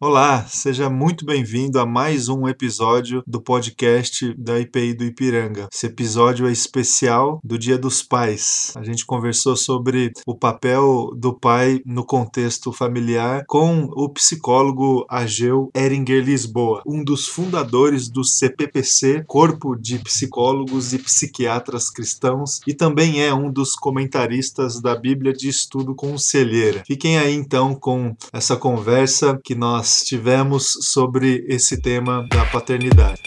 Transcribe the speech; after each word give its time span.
Olá, 0.00 0.46
seja 0.46 0.88
muito 0.88 1.26
bem-vindo 1.26 1.76
a 1.80 1.84
mais 1.84 2.28
um 2.28 2.46
episódio 2.46 3.20
do 3.26 3.40
podcast 3.40 4.32
da 4.38 4.56
IPI 4.60 4.94
do 4.94 5.02
Ipiranga. 5.02 5.68
Esse 5.72 5.86
episódio 5.86 6.46
é 6.46 6.52
especial 6.52 7.40
do 7.42 7.58
Dia 7.58 7.76
dos 7.76 8.00
Pais. 8.00 8.72
A 8.76 8.84
gente 8.84 9.04
conversou 9.04 9.56
sobre 9.56 10.12
o 10.24 10.36
papel 10.36 11.10
do 11.16 11.36
pai 11.36 11.82
no 11.84 12.04
contexto 12.04 12.70
familiar 12.70 13.42
com 13.48 13.88
o 13.92 14.08
psicólogo 14.08 15.04
Ageu 15.10 15.68
Eringer 15.76 16.24
Lisboa, 16.24 16.80
um 16.86 17.02
dos 17.02 17.26
fundadores 17.26 18.08
do 18.08 18.22
CPPC, 18.22 19.24
Corpo 19.26 19.74
de 19.74 19.98
Psicólogos 19.98 20.92
e 20.92 21.00
Psiquiatras 21.00 21.90
Cristãos, 21.90 22.60
e 22.68 22.72
também 22.72 23.20
é 23.20 23.34
um 23.34 23.50
dos 23.50 23.74
comentaristas 23.74 24.80
da 24.80 24.94
Bíblia 24.94 25.32
de 25.32 25.48
Estudo 25.48 25.92
Conselheira. 25.92 26.84
Fiquem 26.86 27.18
aí 27.18 27.34
então 27.34 27.74
com 27.74 28.14
essa 28.32 28.56
conversa 28.56 29.36
que 29.42 29.56
nós 29.56 29.87
tivemos 29.96 30.72
sobre 30.82 31.44
esse 31.48 31.80
tema 31.80 32.26
da 32.30 32.44
paternidade. 32.46 33.22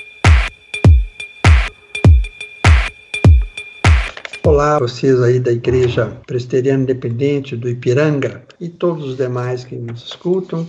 Olá, 4.44 4.80
vocês 4.80 5.22
aí 5.22 5.40
da 5.40 5.52
Igreja 5.52 6.08
Presbiteriana 6.26 6.84
Independente 6.84 7.56
do 7.56 7.70
Ipiranga 7.70 8.44
e 8.60 8.68
todos 8.70 9.06
os 9.06 9.18
demais 9.18 9.64
que 9.64 9.76
nos 9.76 10.04
escutam. 10.04 10.68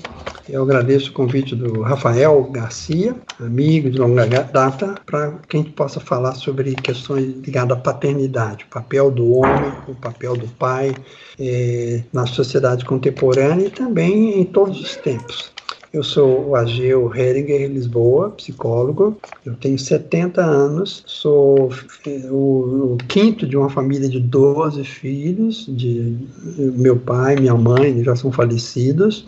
Eu 0.48 0.62
agradeço 0.62 1.10
o 1.10 1.12
convite 1.12 1.56
do 1.56 1.80
Rafael 1.80 2.42
Garcia, 2.52 3.14
amigo 3.40 3.90
de 3.90 3.98
longa 3.98 4.26
data, 4.26 4.94
para 5.06 5.32
que 5.48 5.56
a 5.56 5.60
gente 5.60 5.72
possa 5.72 6.00
falar 6.00 6.34
sobre 6.34 6.74
questões 6.74 7.34
ligadas 7.44 7.76
à 7.76 7.80
paternidade, 7.80 8.64
o 8.64 8.68
papel 8.68 9.10
do 9.10 9.32
homem, 9.32 9.72
o 9.88 9.94
papel 9.94 10.36
do 10.36 10.46
pai 10.48 10.94
eh, 11.40 12.02
na 12.12 12.26
sociedade 12.26 12.84
contemporânea 12.84 13.66
e 13.66 13.70
também 13.70 14.40
em 14.40 14.44
todos 14.44 14.80
os 14.80 14.96
tempos. 14.96 15.52
Eu 15.92 16.02
sou 16.02 16.48
o 16.48 16.56
Ageu 16.56 17.14
Heringer 17.14 17.70
Lisboa, 17.70 18.30
psicólogo. 18.30 19.14
Eu 19.44 19.54
tenho 19.56 19.78
70 19.78 20.42
anos, 20.42 21.02
sou 21.06 21.70
eh, 22.06 22.28
o, 22.30 22.94
o, 22.94 22.98
quinto 23.08 23.46
de 23.46 23.58
uma 23.58 23.68
família 23.68 24.08
de 24.08 24.18
12 24.18 24.82
filhos, 24.84 25.66
de 25.68 26.16
meu 26.56 26.96
pai, 26.96 27.36
minha 27.36 27.54
mãe, 27.54 28.02
já 28.02 28.16
são 28.16 28.32
falecidos 28.32 29.26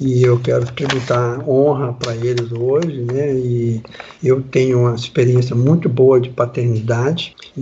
e 0.00 0.22
eu 0.22 0.40
quero 0.40 0.64
tributar 0.72 1.46
honra 1.48 1.92
para 1.92 2.16
eles 2.16 2.50
hoje, 2.50 3.02
né? 3.02 3.34
E 3.34 3.82
eu 4.24 4.40
tenho 4.40 4.80
uma 4.80 4.94
experiência 4.94 5.54
muito 5.54 5.88
boa 5.88 6.18
de 6.18 6.30
paternidade 6.30 7.36
e, 7.56 7.60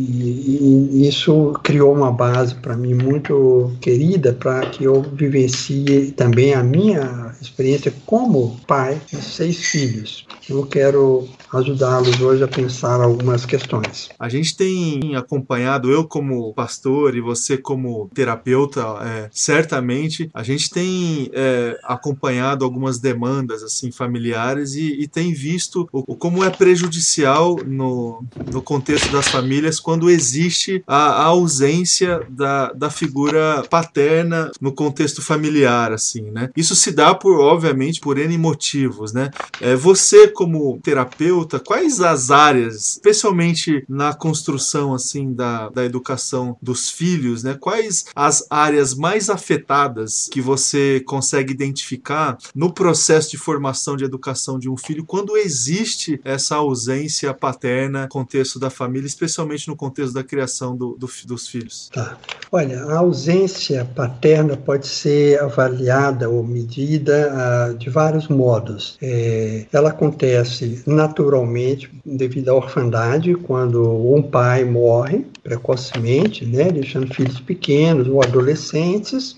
e 0.93 1.09
isso 1.09 1.53
criou 1.65 1.93
uma 1.93 2.13
base 2.13 2.55
para 2.55 2.77
mim 2.77 2.95
muito 2.95 3.73
querida 3.81 4.33
para 4.33 4.61
que 4.61 4.85
eu 4.85 5.03
vivencie 5.03 6.13
também 6.13 6.55
a 6.55 6.63
minha 6.63 7.28
experiência 7.41 7.93
como 8.07 8.59
pai 8.67 9.01
de 9.07 9.17
seis 9.23 9.59
filhos. 9.59 10.27
Eu 10.49 10.65
quero 10.67 11.29
ajudá-los 11.53 12.21
hoje 12.21 12.43
a 12.43 12.49
pensar 12.49 13.01
algumas 13.01 13.45
questões. 13.45 14.09
A 14.19 14.29
gente 14.29 14.57
tem 14.57 15.15
acompanhado, 15.17 15.91
eu 15.91 16.07
como 16.07 16.53
pastor 16.55 17.15
e 17.15 17.21
você 17.21 17.57
como 17.57 18.11
terapeuta, 18.15 18.81
é, 19.03 19.29
certamente, 19.31 20.31
a 20.33 20.43
gente 20.43 20.71
tem 20.71 21.31
é, 21.33 21.79
acompanhado 21.85 22.65
algumas 22.65 22.99
demandas 22.99 23.63
assim 23.63 23.91
familiares 23.91 24.75
e, 24.75 25.01
e 25.01 25.09
tem 25.09 25.33
visto 25.33 25.89
o, 25.93 26.15
como 26.17 26.45
é 26.45 26.51
prejudicial 26.51 27.57
no, 27.67 28.25
no 28.51 28.63
contexto 28.63 29.11
das 29.13 29.29
famílias 29.29 29.81
quando 29.81 30.11
existe 30.11 30.83
a, 30.87 31.23
a 31.23 31.25
ausência 31.25 32.23
da, 32.29 32.73
da 32.73 32.91
figura 32.91 33.63
paterna 33.69 34.51
no 34.61 34.73
contexto 34.73 35.23
familiar, 35.23 35.93
assim, 35.93 36.23
né? 36.31 36.51
Isso 36.57 36.75
se 36.75 36.93
dá 36.93 37.15
por, 37.15 37.28
obviamente, 37.37 38.01
por 38.01 38.19
N 38.19 38.37
motivos, 38.39 39.13
né? 39.13 39.31
É, 39.61 39.75
você 39.75 40.29
como 40.29 40.79
terapeuta 40.83 41.59
quais 41.59 42.01
as 42.01 42.31
áreas, 42.31 42.93
especialmente 42.93 43.85
na 43.89 44.15
construção 44.15 44.95
assim 44.95 45.33
da, 45.33 45.69
da 45.69 45.85
educação 45.85 46.57
dos 46.63 46.91
filhos, 46.91 47.43
né? 47.43 47.57
Quais 47.59 48.07
as 48.15 48.47
áreas 48.51 48.95
mais 48.95 49.31
afetadas 49.31 50.29
que 50.31 50.41
você 50.41 51.01
consegue 51.07 51.53
identificar 51.53 52.39
no 52.55 52.73
processo 52.73 53.31
de 53.31 53.39
formação 53.39 53.97
de 53.97 54.05
educação 54.05 54.59
de 54.59 54.69
um 54.69 54.77
filho 54.77 55.05
quando 55.05 55.37
existe 55.37 56.21
essa 56.25 56.57
ausência 56.57 57.33
paterna 57.35 58.03
no 58.03 58.09
contexto 58.09 58.59
da 58.59 58.71
família, 58.71 59.07
especialmente 59.07 59.69
no 59.69 59.77
contexto 59.77 60.15
da 60.15 60.25
criação 60.25 60.77
do, 60.77 60.97
do, 60.97 61.09
dos 61.27 61.49
filhos? 61.49 61.91
Tá. 61.93 62.17
Olha, 62.51 62.85
a 62.85 62.99
ausência 62.99 63.85
paterna 63.95 64.57
pode 64.57 64.87
ser 64.87 65.41
avaliada 65.41 66.29
ou 66.29 66.43
medida 66.43 67.18
uh, 67.27 67.75
de 67.77 67.91
vários 67.91 68.29
modos. 68.29 68.97
É, 69.01 69.67
ela 69.73 69.91
acontece 69.91 70.83
naturalmente 70.87 71.91
devido 72.05 72.49
à 72.51 72.55
orfandade, 72.55 73.35
quando 73.35 73.83
um 74.15 74.23
pai 74.23 74.65
morre 74.65 75.27
precocemente, 75.43 76.45
né, 76.45 76.71
deixando 76.71 77.13
filhos 77.15 77.41
pequenos 77.41 78.09
ou 78.09 78.23
adolescentes, 78.23 79.37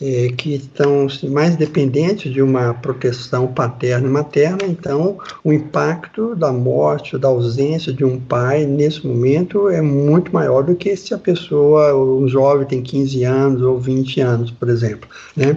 é, 0.00 0.28
que 0.36 0.54
estão 0.54 1.08
mais 1.24 1.56
dependentes 1.56 2.32
de 2.32 2.40
uma 2.40 2.72
proteção 2.72 3.48
paterna 3.48 4.06
e 4.06 4.10
materna, 4.10 4.64
então 4.64 5.18
o 5.42 5.52
impacto 5.52 6.36
da 6.36 6.52
morte 6.52 7.18
da 7.18 7.28
ausência 7.28 7.92
de 7.92 8.04
um 8.04 8.18
pai 8.18 8.64
nesse 8.64 9.04
momento 9.04 9.68
é 9.68 9.82
muito 9.82 10.32
maior 10.32 10.62
do 10.62 10.76
que 10.76 10.94
se 10.94 11.12
a 11.12 11.18
pessoa, 11.18 11.96
um 11.96 12.28
jovem 12.28 12.66
tem 12.66 12.82
15 12.82 13.24
anos 13.24 13.62
ou 13.62 13.78
20 13.78 14.20
anos, 14.20 14.50
por 14.52 14.68
exemplo. 14.68 15.08
Né? 15.36 15.56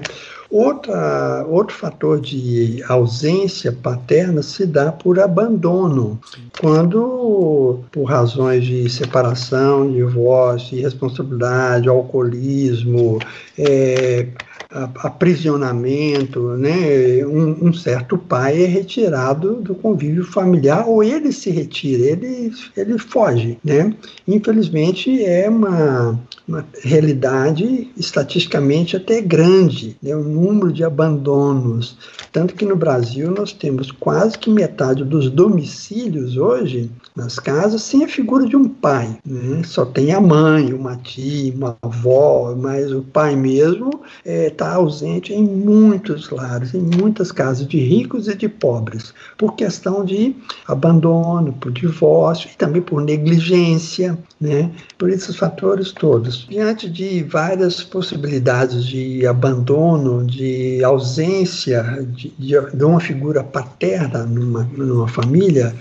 Outra, 0.52 1.46
outro 1.48 1.74
fator 1.74 2.20
de 2.20 2.84
ausência 2.90 3.72
paterna 3.72 4.44
se 4.44 4.66
dá 4.66 4.92
por 4.92 5.18
abandono, 5.18 6.20
quando, 6.60 7.80
por 7.90 8.04
razões 8.04 8.66
de 8.66 8.90
separação, 8.90 9.90
divórcio, 9.90 10.78
irresponsabilidade, 10.78 11.88
alcoolismo, 11.88 13.18
é, 13.58 14.28
aprisionamento, 14.72 16.56
né? 16.58 17.26
Um, 17.26 17.68
um, 17.68 17.74
certo 17.74 18.18
pai 18.18 18.64
é 18.64 18.66
retirado 18.66 19.56
do 19.56 19.76
convívio 19.76 20.24
familiar 20.24 20.88
ou 20.88 21.04
ele 21.04 21.32
se 21.32 21.50
retira, 21.50 22.04
ele, 22.04 22.54
ele 22.76 22.98
foge, 22.98 23.58
né? 23.64 23.94
Infelizmente 24.28 25.24
é 25.26 25.50
uma, 25.50 26.18
uma 26.48 26.66
realidade 26.84 27.90
estatisticamente 27.98 28.96
até 28.96 29.22
grande, 29.22 29.98
né? 30.02 30.16
o 30.16 30.24
número 30.24 30.72
de 30.72 30.84
abandonos, 30.84 31.98
tanto 32.32 32.56
que 32.56 32.66
no 32.66 32.76
Brasil 32.76 33.32
nós 33.32 33.52
temos 33.52 33.92
quase 33.92 34.38
que 34.38 34.50
metade 34.50 35.04
dos 35.04 35.30
domicílios 35.30 36.38
hoje 36.38 36.90
nas 37.16 37.40
casas 37.40 37.82
sem 37.84 38.06
a 38.06 38.08
figura 38.08 38.46
de 38.46 38.56
um 38.56 38.70
pai, 38.70 39.18
né? 39.26 39.62
Só 39.66 39.86
tem 39.86 40.14
a 40.14 40.22
mãe, 40.22 40.74
uma 40.74 40.96
tia, 40.96 41.54
uma 41.54 41.78
avó, 41.82 42.56
mas 42.58 42.92
o 42.92 43.02
pai 43.02 43.36
mesmo 43.36 44.02
está 44.26 44.61
é, 44.61 44.61
tá 44.62 44.76
ausente 44.76 45.34
em 45.34 45.44
muitos 45.44 46.30
lares, 46.30 46.76
em 46.76 46.82
muitas 46.82 47.32
casas 47.32 47.68
de 47.68 47.80
ricos 47.80 48.28
e 48.28 48.36
de 48.36 48.48
pobres, 48.48 49.12
por 49.36 49.56
questão 49.56 50.06
de 50.06 50.36
abandono, 50.68 51.52
por 51.54 51.72
divórcio 51.72 52.48
e 52.54 52.56
também 52.56 52.80
por 52.80 53.02
negligência, 53.02 54.16
né? 54.40 54.70
Por 55.00 55.10
esses 55.10 55.36
fatores 55.36 55.92
todos. 55.92 56.46
Diante 56.48 56.88
de 56.88 57.24
várias 57.24 57.84
possibilidades 57.84 58.86
de 58.86 59.26
abandono, 59.26 60.24
de 60.24 60.84
ausência 60.84 62.06
de, 62.12 62.32
de, 62.38 62.56
de 62.72 62.84
uma 62.84 63.00
figura 63.00 63.44
paterna 63.44 64.26
numa, 64.26 64.64
numa 64.78 65.08
família, 65.08 65.74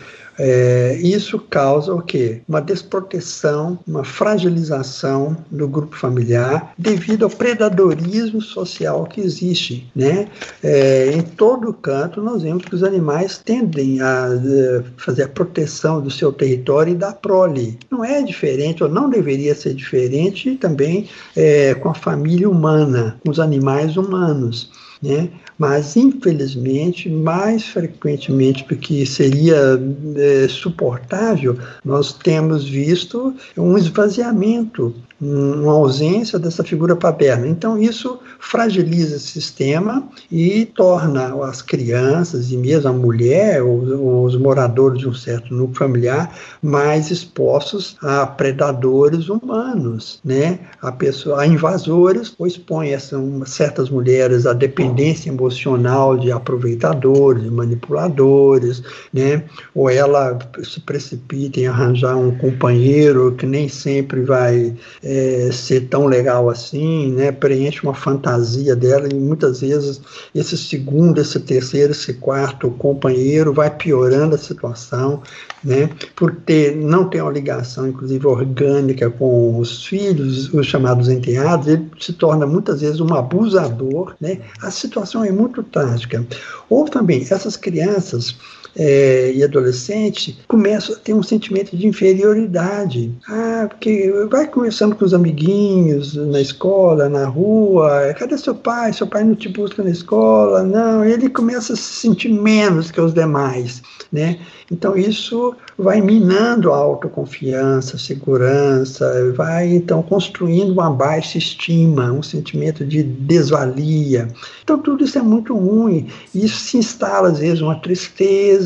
é, 0.42 0.98
isso 1.02 1.38
causa 1.38 1.92
o 1.92 2.00
quê? 2.00 2.40
Uma 2.48 2.62
desproteção, 2.62 3.78
uma 3.86 4.02
fragilização 4.02 5.36
do 5.50 5.68
grupo 5.68 5.94
familiar 5.94 6.72
devido 6.78 7.24
ao 7.24 7.30
predadorismo 7.30 8.40
social 8.40 9.04
que 9.04 9.20
existe. 9.20 9.86
Né? 9.94 10.28
É, 10.62 11.12
em 11.12 11.20
todo 11.20 11.74
canto, 11.74 12.22
nós 12.22 12.42
vemos 12.42 12.64
que 12.64 12.74
os 12.74 12.82
animais 12.82 13.37
tendem 13.37 14.00
a 14.00 14.28
é, 14.32 14.82
fazer 14.96 15.25
a 15.25 15.28
proteção 15.28 16.00
do 16.00 16.10
seu 16.10 16.32
território 16.32 16.93
e 16.93 16.96
da 16.96 17.12
prole. 17.12 17.78
Não 17.90 18.02
é 18.02 18.22
diferente, 18.22 18.82
ou 18.82 18.88
não 18.88 19.10
deveria 19.10 19.54
ser 19.54 19.75
diferente 19.75 20.56
também 20.56 21.06
é, 21.36 21.75
com 21.75 21.90
a 21.90 21.94
família 21.94 22.48
humana, 22.48 23.20
com 23.22 23.31
os 23.31 23.38
animais 23.38 23.98
humanos. 23.98 24.70
Né? 25.02 25.31
mas 25.61 25.94
infelizmente, 25.94 27.11
mais 27.11 27.64
frequentemente 27.64 28.64
do 28.67 28.75
que 28.75 29.05
seria 29.05 29.79
é, 30.17 30.49
suportável, 30.49 31.58
nós 31.85 32.14
temos 32.14 32.67
visto 32.67 33.35
um 33.58 33.76
esvaziamento, 33.76 34.94
uma 35.20 35.73
ausência 35.73 36.38
dessa 36.38 36.64
figura 36.64 36.97
paterna. 36.97 37.47
Então, 37.47 37.76
isso 37.76 38.19
fragiliza 38.40 39.16
esse 39.16 39.26
sistema 39.26 40.08
e 40.32 40.64
torna 40.64 41.34
as 41.44 41.60
crianças 41.60 42.50
e 42.50 42.56
mesmo 42.56 42.88
a 42.88 42.92
mulher, 42.92 43.62
os, 43.62 44.34
os 44.34 44.40
moradores 44.40 44.98
de 44.98 45.08
um 45.08 45.14
certo 45.14 45.54
núcleo 45.54 45.76
familiar, 45.76 46.34
mais 46.62 47.10
expostos 47.10 47.96
a 48.02 48.26
predadores 48.26 49.28
humanos, 49.28 50.20
né? 50.25 50.58
A 50.81 50.90
pessoa, 50.90 51.42
a 51.42 51.46
invasores, 51.46 52.34
ou 52.38 52.46
expõe 52.46 52.90
essas, 52.90 53.20
certas 53.46 53.90
mulheres 53.90 54.46
à 54.46 54.52
dependência 54.52 55.28
emocional 55.28 56.16
de 56.16 56.32
aproveitadores, 56.32 57.43
de 57.43 57.50
manipuladores, 57.50 58.82
né? 59.12 59.44
Ou 59.75 59.90
ela 59.90 60.38
se 60.62 60.81
precipita 60.81 61.60
em 61.60 61.66
arranjar 61.66 62.16
um 62.16 62.36
companheiro 62.38 63.32
que 63.32 63.46
nem 63.46 63.69
sempre 63.69 64.22
vai 64.22 64.75
é, 65.02 65.50
ser 65.52 65.82
tão 65.88 66.06
legal 66.06 66.48
assim, 66.48 67.12
né? 67.12 67.31
Preenche 67.31 67.82
uma 67.82 67.94
fantasia 67.94 68.30
dela 68.77 69.09
e 69.11 69.15
muitas 69.15 69.61
vezes 69.61 70.00
esse 70.35 70.56
segundo, 70.56 71.21
esse 71.21 71.38
terceiro, 71.41 71.93
esse 71.93 72.15
quarto 72.15 72.71
companheiro 72.73 73.53
vai 73.53 73.71
piorando 73.71 74.35
a 74.35 74.38
situação, 74.38 75.23
né? 75.65 75.91
Por 76.15 76.35
ter 76.35 76.77
não 76.77 77.09
ter 77.09 77.23
uma 77.23 77.32
ligação, 77.32 77.88
inclusive 77.88 78.27
orgânica 78.27 79.11
com 79.11 79.59
os 79.59 79.85
filhos, 79.85 80.53
os 80.53 80.67
chamados 80.67 81.09
enteados, 81.09 81.67
ele 81.67 81.91
se 81.99 82.12
torna 82.12 82.47
muitas 82.47 82.81
vezes 82.81 83.00
um 83.00 83.15
abusador, 83.15 84.15
né? 84.21 84.38
A 84.62 84.71
situação 84.71 85.25
é 85.25 85.32
muito 85.32 85.62
trágica. 85.62 86.25
Ou 86.69 86.85
também 86.85 87.27
essas 87.31 87.56
crianças 87.56 88.37
é, 88.76 89.32
e 89.32 89.43
adolescente 89.43 90.38
começam 90.46 90.94
a 90.94 90.99
ter 90.99 91.14
um 91.14 91.22
sentimento 91.22 91.76
de 91.76 91.87
inferioridade. 91.87 93.12
Ah, 93.28 93.67
porque 93.69 94.11
vai 94.31 94.46
conversando 94.46 94.94
com 94.94 95.05
os 95.05 95.14
amiguinhos 95.14 96.14
na 96.14 96.40
escola, 96.40 97.08
na 97.08 97.26
rua, 97.26 98.14
cadê 98.19 98.37
seu 98.37 98.55
pai? 98.55 98.93
Seu 98.93 99.06
pai 99.06 99.25
não 99.25 99.34
te 99.34 99.49
busca 99.49 99.82
na 99.82 99.90
escola? 99.90 100.62
Não, 100.62 101.05
ele 101.05 101.28
começa 101.28 101.72
a 101.72 101.76
se 101.76 101.82
sentir 101.82 102.31
menos 102.31 102.90
que 102.90 103.00
os 103.00 103.14
demais, 103.14 103.82
né? 104.12 104.38
Então 104.70 104.96
isso 104.96 105.55
vai 105.76 106.00
minando 106.00 106.72
a 106.72 106.76
autoconfiança, 106.76 107.96
a 107.96 107.99
segurança, 107.99 109.32
vai 109.34 109.69
então 109.75 110.02
construindo 110.02 110.70
uma 110.70 110.90
baixa 110.90 111.38
estima, 111.38 112.12
um 112.12 112.22
sentimento 112.22 112.84
de 112.84 113.02
desvalia. 113.02 114.28
Então 114.62 114.78
tudo 114.78 115.05
isso 115.05 115.19
é 115.19 115.22
muito 115.22 115.56
ruim. 115.56 116.08
Isso 116.34 116.61
se 116.61 116.76
instala 116.76 117.28
às 117.31 117.38
vezes 117.40 117.61
uma 117.61 117.81
tristeza, 117.81 118.59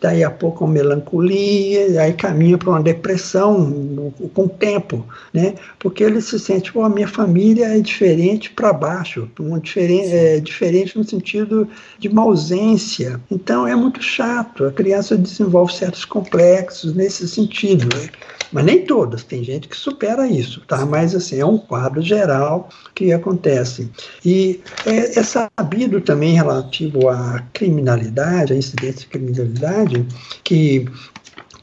daí 0.00 0.22
a 0.24 0.30
pouco 0.30 0.64
uma 0.64 0.72
melancolia, 0.72 2.00
aí 2.00 2.12
caminha 2.12 2.58
para 2.58 2.70
uma 2.70 2.82
depressão 2.82 4.12
com 4.34 4.44
o 4.44 4.48
tempo, 4.48 5.06
né? 5.32 5.54
Porque 5.78 6.04
ele 6.04 6.20
se 6.20 6.38
sente, 6.38 6.72
pô, 6.72 6.82
a 6.82 6.88
minha 6.88 7.08
família 7.08 7.76
é 7.76 7.80
diferente 7.80 8.50
para 8.50 8.72
baixo, 8.72 9.28
uma 9.38 9.60
diferente, 9.60 10.08
é 10.12 10.40
diferente 10.40 10.96
no 10.96 11.04
sentido 11.04 11.68
de 11.98 12.08
uma 12.08 12.22
ausência. 12.22 13.20
Então 13.30 13.66
é 13.66 13.74
muito 13.74 14.02
chato. 14.02 14.64
A 14.64 14.72
criança 14.72 15.16
desenvolve 15.16 15.72
certos 15.72 16.04
complexos 16.04 16.32
complexos 16.62 16.94
nesse 16.94 17.28
sentido, 17.28 17.94
né? 17.96 18.08
Mas 18.52 18.64
nem 18.64 18.84
todas, 18.84 19.24
tem 19.24 19.42
gente 19.42 19.66
que 19.66 19.76
supera 19.76 20.28
isso, 20.28 20.60
tá? 20.66 20.84
Mas 20.84 21.14
assim, 21.14 21.40
é 21.40 21.46
um 21.46 21.58
quadro 21.58 22.02
geral 22.02 22.68
que 22.94 23.12
acontece. 23.12 23.90
E 24.24 24.60
é, 24.84 25.18
é 25.18 25.22
sabido 25.22 26.00
também 26.00 26.34
relativo 26.34 27.08
à 27.08 27.42
criminalidade, 27.52 28.52
à 28.52 28.56
incidência 28.56 29.00
de 29.00 29.06
criminalidade, 29.06 30.06
que 30.44 30.86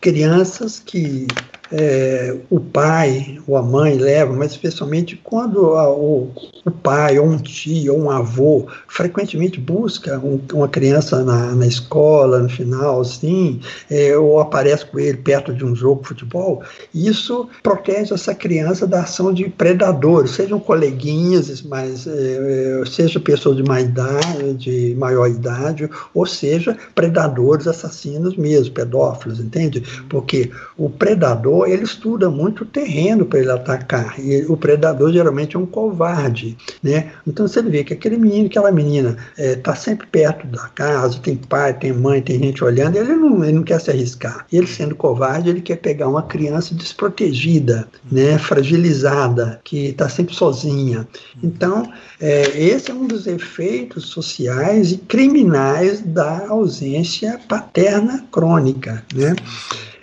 crianças 0.01 0.81
que 0.83 1.27
é, 1.71 2.35
o 2.49 2.59
pai 2.59 3.39
ou 3.47 3.55
a 3.55 3.61
mãe 3.61 3.95
leva, 3.95 4.33
mas 4.33 4.51
especialmente 4.51 5.19
quando 5.23 5.75
a, 5.75 5.89
o, 5.89 6.31
o, 6.65 6.71
pai 6.71 7.19
ou 7.19 7.27
um 7.27 7.37
tio 7.37 7.93
ou 7.93 8.03
um 8.03 8.11
avô 8.11 8.67
frequentemente 8.87 9.59
busca 9.59 10.17
um, 10.19 10.39
uma 10.53 10.67
criança 10.67 11.23
na, 11.23 11.53
na, 11.53 11.67
escola, 11.67 12.39
no 12.39 12.49
final, 12.49 13.01
assim, 13.01 13.59
é, 13.89 14.17
ou 14.17 14.39
aparece 14.39 14.85
com 14.85 14.99
ele 14.99 15.17
perto 15.17 15.53
de 15.53 15.63
um 15.63 15.75
jogo 15.75 16.01
de 16.01 16.07
futebol, 16.09 16.63
isso 16.93 17.47
protege 17.61 18.13
essa 18.13 18.33
criança 18.33 18.87
da 18.87 19.01
ação 19.01 19.33
de 19.33 19.47
predadores, 19.49 20.31
sejam 20.31 20.59
coleguinhas, 20.59 21.61
mas 21.61 22.07
é, 22.07 22.81
é 22.81 22.85
seja 22.85 23.19
pessoas 23.19 23.57
de, 23.57 23.63
mais 23.63 23.85
idade, 23.85 24.53
de 24.55 24.95
maior 24.95 25.27
idade, 25.27 25.89
ou 26.13 26.25
seja, 26.25 26.77
predadores 26.95 27.67
assassinos 27.67 28.35
mesmo, 28.35 28.73
pedófilos, 28.73 29.39
entende? 29.39 29.83
Porque 30.09 30.51
o 30.77 30.89
predador 30.89 31.58
ele 31.65 31.83
estuda 31.83 32.29
muito 32.29 32.63
o 32.63 32.65
terreno 32.65 33.25
para 33.25 33.39
ele 33.39 33.51
atacar. 33.51 34.19
E 34.19 34.45
o 34.47 34.57
predador 34.57 35.11
geralmente 35.11 35.55
é 35.55 35.59
um 35.59 35.65
covarde, 35.65 36.57
né? 36.83 37.11
Então 37.27 37.47
você 37.47 37.61
vê 37.61 37.83
que 37.83 37.93
aquele 37.93 38.17
menino, 38.17 38.47
aquela 38.47 38.71
menina 38.71 39.17
está 39.37 39.71
é, 39.71 39.75
sempre 39.75 40.07
perto 40.07 40.47
da 40.47 40.67
casa, 40.69 41.19
tem 41.19 41.35
pai, 41.35 41.73
tem 41.73 41.93
mãe, 41.93 42.21
tem 42.21 42.39
gente 42.39 42.63
olhando, 42.63 42.97
ele 42.97 43.13
não, 43.15 43.43
ele 43.43 43.53
não 43.53 43.63
quer 43.63 43.79
se 43.79 43.89
arriscar. 43.89 44.45
Ele 44.51 44.67
sendo 44.67 44.95
covarde, 44.95 45.49
ele 45.49 45.61
quer 45.61 45.77
pegar 45.77 46.07
uma 46.07 46.23
criança 46.23 46.73
desprotegida, 46.75 47.87
né? 48.11 48.37
Fragilizada, 48.37 49.59
que 49.63 49.87
está 49.87 50.09
sempre 50.09 50.35
sozinha. 50.35 51.07
Então 51.43 51.91
é, 52.19 52.41
esse 52.59 52.91
é 52.91 52.93
um 52.93 53.07
dos 53.07 53.27
efeitos 53.27 54.07
sociais 54.07 54.91
e 54.91 54.97
criminais 54.97 56.01
da 56.01 56.47
ausência 56.47 57.39
paterna 57.47 58.25
crônica, 58.31 59.03
né? 59.13 59.35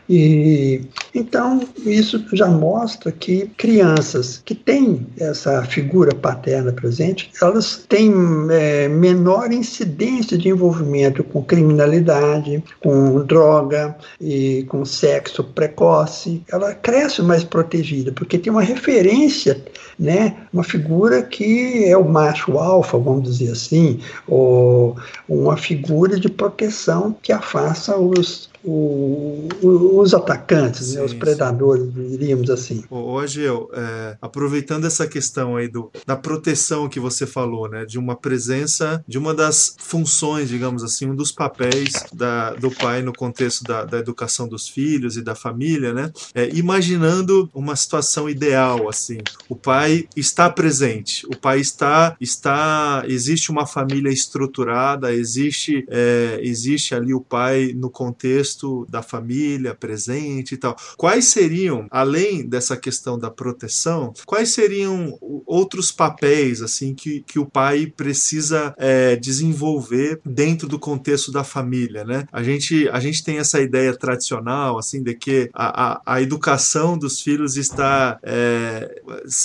E 0.09 0.83
então 1.15 1.67
isso 1.85 2.23
já 2.33 2.47
mostra 2.47 3.11
que 3.11 3.51
crianças 3.57 4.43
que 4.45 4.55
têm 4.55 5.07
essa 5.19 5.63
figura 5.65 6.15
paterna 6.15 6.73
presente, 6.73 7.31
elas 7.41 7.85
têm 7.89 8.13
é, 8.51 8.87
menor 8.87 9.51
incidência 9.51 10.37
de 10.37 10.51
envolvimento 10.51 11.25
com 11.25 11.43
criminalidade, 11.43 12.63
com 12.81 13.25
droga 13.25 13.97
e 14.21 14.65
com 14.69 14.85
sexo 14.85 15.43
precoce. 15.43 16.43
Ela 16.53 16.75
cresce 16.75 17.23
mais 17.23 17.43
protegida 17.43 18.13
porque 18.13 18.39
tem 18.39 18.53
uma 18.53 18.63
referência, 18.63 19.65
né, 19.99 20.37
uma 20.53 20.65
figura 20.65 21.23
que 21.23 21.85
é 21.87 21.97
o 21.97 22.07
macho 22.07 22.59
alfa, 22.59 22.99
vamos 22.99 23.23
dizer 23.39 23.53
assim, 23.53 24.01
ou 24.29 24.97
uma 25.27 25.57
figura 25.57 26.21
de 26.21 26.29
proteção 26.29 27.17
que 27.23 27.33
afasta 27.33 27.97
os 27.97 28.51
o, 28.67 29.49
o, 29.63 30.01
os 30.01 30.13
atacantes, 30.13 30.89
sim, 30.89 30.97
né, 30.97 31.03
os 31.03 31.15
predadores, 31.15 31.85
sim. 31.95 32.09
diríamos 32.09 32.51
assim. 32.51 32.85
Hoje, 32.91 33.43
eu, 33.43 33.71
é, 33.73 34.17
aproveitando 34.21 34.87
essa 34.87 35.07
questão 35.07 35.57
aí 35.57 35.69
do, 35.69 35.91
da 36.05 36.17
proteção 36.17 36.89
que 36.89 36.99
você 36.99 37.27
falou, 37.27 37.69
né, 37.69 37.85
de 37.85 37.97
uma 37.97 38.17
presença, 38.17 39.05
de 39.07 39.19
uma 39.19 39.33
das 39.33 39.77
funções, 39.79 40.49
digamos 40.49 40.83
assim, 40.83 41.09
um 41.09 41.15
dos 41.15 41.31
papéis 41.31 41.93
da, 42.13 42.55
do 42.55 42.71
pai 42.71 43.03
no 43.03 43.13
contexto 43.13 43.63
da, 43.63 43.85
da 43.85 43.99
educação 43.99 44.49
dos 44.49 44.69
filhos 44.69 45.17
e 45.17 45.23
da 45.23 45.37
família, 45.37 45.93
né, 45.93 46.11
é, 46.35 46.49
imaginando 46.53 47.49
uma 47.55 47.77
situação 47.77 48.29
ideal, 48.29 48.89
assim, 48.89 49.19
o 49.49 49.55
pai 49.55 50.09
está 50.17 50.51
presente, 50.51 51.25
o 51.27 51.37
pai 51.37 51.61
está, 51.61 52.17
está 52.21 53.05
existe 53.07 53.53
uma 53.53 53.67
família 53.67 54.11
estruturada, 54.11 55.15
existe, 55.15 55.87
é, 55.89 56.41
existe 56.43 56.95
ali 56.95 57.15
o 57.15 57.21
pai 57.21 57.73
no 57.77 57.89
contexto 57.89 58.56
da 58.89 59.03
família 59.03 59.75
presente 59.75 60.55
e 60.55 60.57
tal. 60.57 60.77
Quais 60.97 61.27
seriam, 61.27 61.87
além 61.91 62.47
dessa 62.47 62.77
questão 62.77 63.19
da 63.19 63.31
proteção, 63.31 64.13
quais 64.25 64.51
seriam 64.51 65.19
outros 65.47 65.93
papéis 65.93 66.63
assim 66.63 66.95
que, 66.95 67.21
que 67.23 67.39
o 67.39 67.47
pai 67.47 67.87
precisa 67.87 68.75
é, 68.79 69.17
desenvolver 69.17 70.21
dentro 70.25 70.69
do 70.69 70.79
contexto 70.79 71.31
da 71.31 71.45
família, 71.45 72.05
né? 72.05 72.27
A 72.33 72.43
gente, 72.43 72.89
a 72.89 73.01
gente 73.01 73.23
tem 73.23 73.39
essa 73.39 73.61
ideia 73.61 73.97
tradicional 73.97 74.79
assim 74.79 75.03
de 75.03 75.15
que 75.15 75.51
a, 75.53 75.93
a, 75.93 76.03
a 76.07 76.23
educação 76.23 76.97
dos 76.99 77.21
filhos 77.21 77.57
está 77.57 78.19
é, 78.23 79.03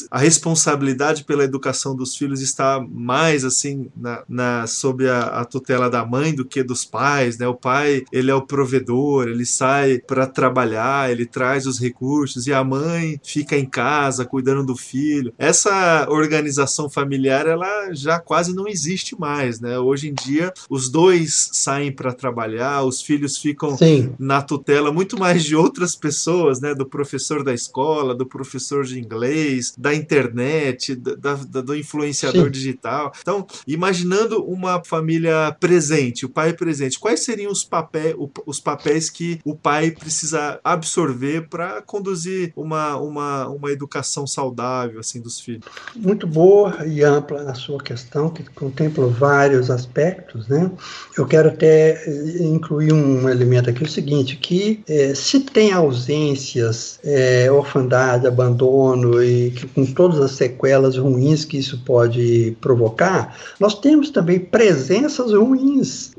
a 0.10 0.20
responsabilidade 0.20 1.24
pela 1.24 1.44
educação 1.44 1.96
dos 1.96 2.16
filhos 2.16 2.42
está 2.42 2.84
mais 2.90 3.44
assim 3.44 3.90
na, 3.96 4.24
na 4.28 4.68
sob 4.68 5.08
a, 5.08 5.22
a 5.42 5.46
tutela 5.46 5.90
da 5.90 6.06
mãe 6.06 6.34
do 6.34 6.46
que 6.46 6.64
dos 6.64 6.86
pais, 6.86 7.38
né? 7.38 7.48
O 7.48 7.56
pai 7.56 8.04
ele 8.12 8.32
é 8.32 8.36
o 8.36 8.46
provedor 8.46 9.01
ele 9.24 9.46
sai 9.46 10.00
para 10.00 10.28
trabalhar, 10.28 11.12
ele 11.12 11.26
traz 11.26 11.66
os 11.66 11.80
recursos 11.80 12.48
e 12.48 12.54
a 12.54 12.64
mãe 12.64 13.20
fica 13.24 13.58
em 13.58 13.66
casa 13.66 14.26
cuidando 14.26 14.66
do 14.66 14.76
filho. 14.76 15.34
Essa 15.38 16.08
organização 16.10 16.90
familiar 16.90 17.48
ela 17.48 17.94
já 17.94 18.20
quase 18.20 18.54
não 18.54 18.68
existe 18.68 19.20
mais, 19.20 19.60
né? 19.60 19.80
Hoje 19.80 20.10
em 20.10 20.14
dia 20.14 20.54
os 20.70 20.90
dois 20.90 21.50
saem 21.54 21.92
para 21.92 22.14
trabalhar, 22.14 22.84
os 22.84 23.02
filhos 23.02 23.38
ficam 23.38 23.78
Sim. 23.78 24.14
na 24.20 24.42
tutela 24.42 24.92
muito 24.92 25.18
mais 25.20 25.44
de 25.44 25.56
outras 25.56 25.96
pessoas, 25.96 26.60
né? 26.60 26.74
Do 26.74 26.86
professor 26.86 27.44
da 27.44 27.54
escola, 27.54 28.16
do 28.16 28.26
professor 28.26 28.84
de 28.84 29.00
inglês, 29.00 29.74
da 29.78 29.94
internet, 29.94 30.96
da, 30.96 31.36
da 31.36 31.62
do 31.62 31.76
influenciador 31.76 32.46
Sim. 32.46 32.52
digital. 32.52 33.14
Então, 33.22 33.46
imaginando 33.68 34.44
uma 34.44 34.84
família 34.84 35.56
presente, 35.60 36.26
o 36.26 36.30
pai 36.30 36.54
presente, 36.54 37.00
quais 37.00 37.24
seriam 37.24 37.52
os, 37.52 37.64
papéis, 37.64 38.16
os 38.46 38.60
papéis 38.60 38.91
papéis 38.92 39.10
que 39.10 39.40
o 39.46 39.56
pai 39.56 39.92
precisa 39.92 40.60
absorver 40.64 41.48
para 41.50 41.82
conduzir 41.82 42.52
uma, 42.56 42.98
uma, 42.98 43.48
uma 43.48 43.72
educação 43.72 44.28
saudável 44.28 45.00
assim 45.00 45.22
dos 45.22 45.40
filhos. 45.40 45.66
Muito 45.96 46.28
boa 46.28 46.86
e 46.86 47.04
ampla 47.04 47.44
a 47.44 47.54
sua 47.54 47.82
questão, 47.82 48.30
que 48.30 48.44
contempla 48.44 49.08
vários 49.08 49.70
aspectos, 49.70 50.48
né? 50.48 50.70
Eu 51.18 51.26
quero 51.26 51.50
até 51.50 52.04
incluir 52.40 52.94
um 52.94 53.30
elemento 53.30 53.70
aqui, 53.70 53.84
o 53.84 53.90
seguinte, 53.90 54.36
que 54.36 54.84
é, 54.88 55.14
se 55.16 55.40
tem 55.40 55.72
ausências, 55.72 57.00
é, 57.04 57.52
orfandade, 57.52 58.28
abandono 58.28 59.24
e 59.24 59.52
que, 59.52 59.68
com 59.68 59.86
todas 59.86 60.20
as 60.20 60.32
sequelas 60.32 60.98
ruins 60.98 61.46
que 61.46 61.58
isso 61.58 61.82
pode 61.86 62.58
provocar, 62.60 63.38
nós 63.60 63.80
temos 63.80 64.10
também 64.10 64.40
presenças 64.40 65.32
ruins, 65.32 66.12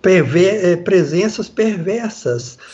perver, 0.00 0.64
é, 0.64 0.76
presenças 0.76 1.48
perversas. 1.48 1.97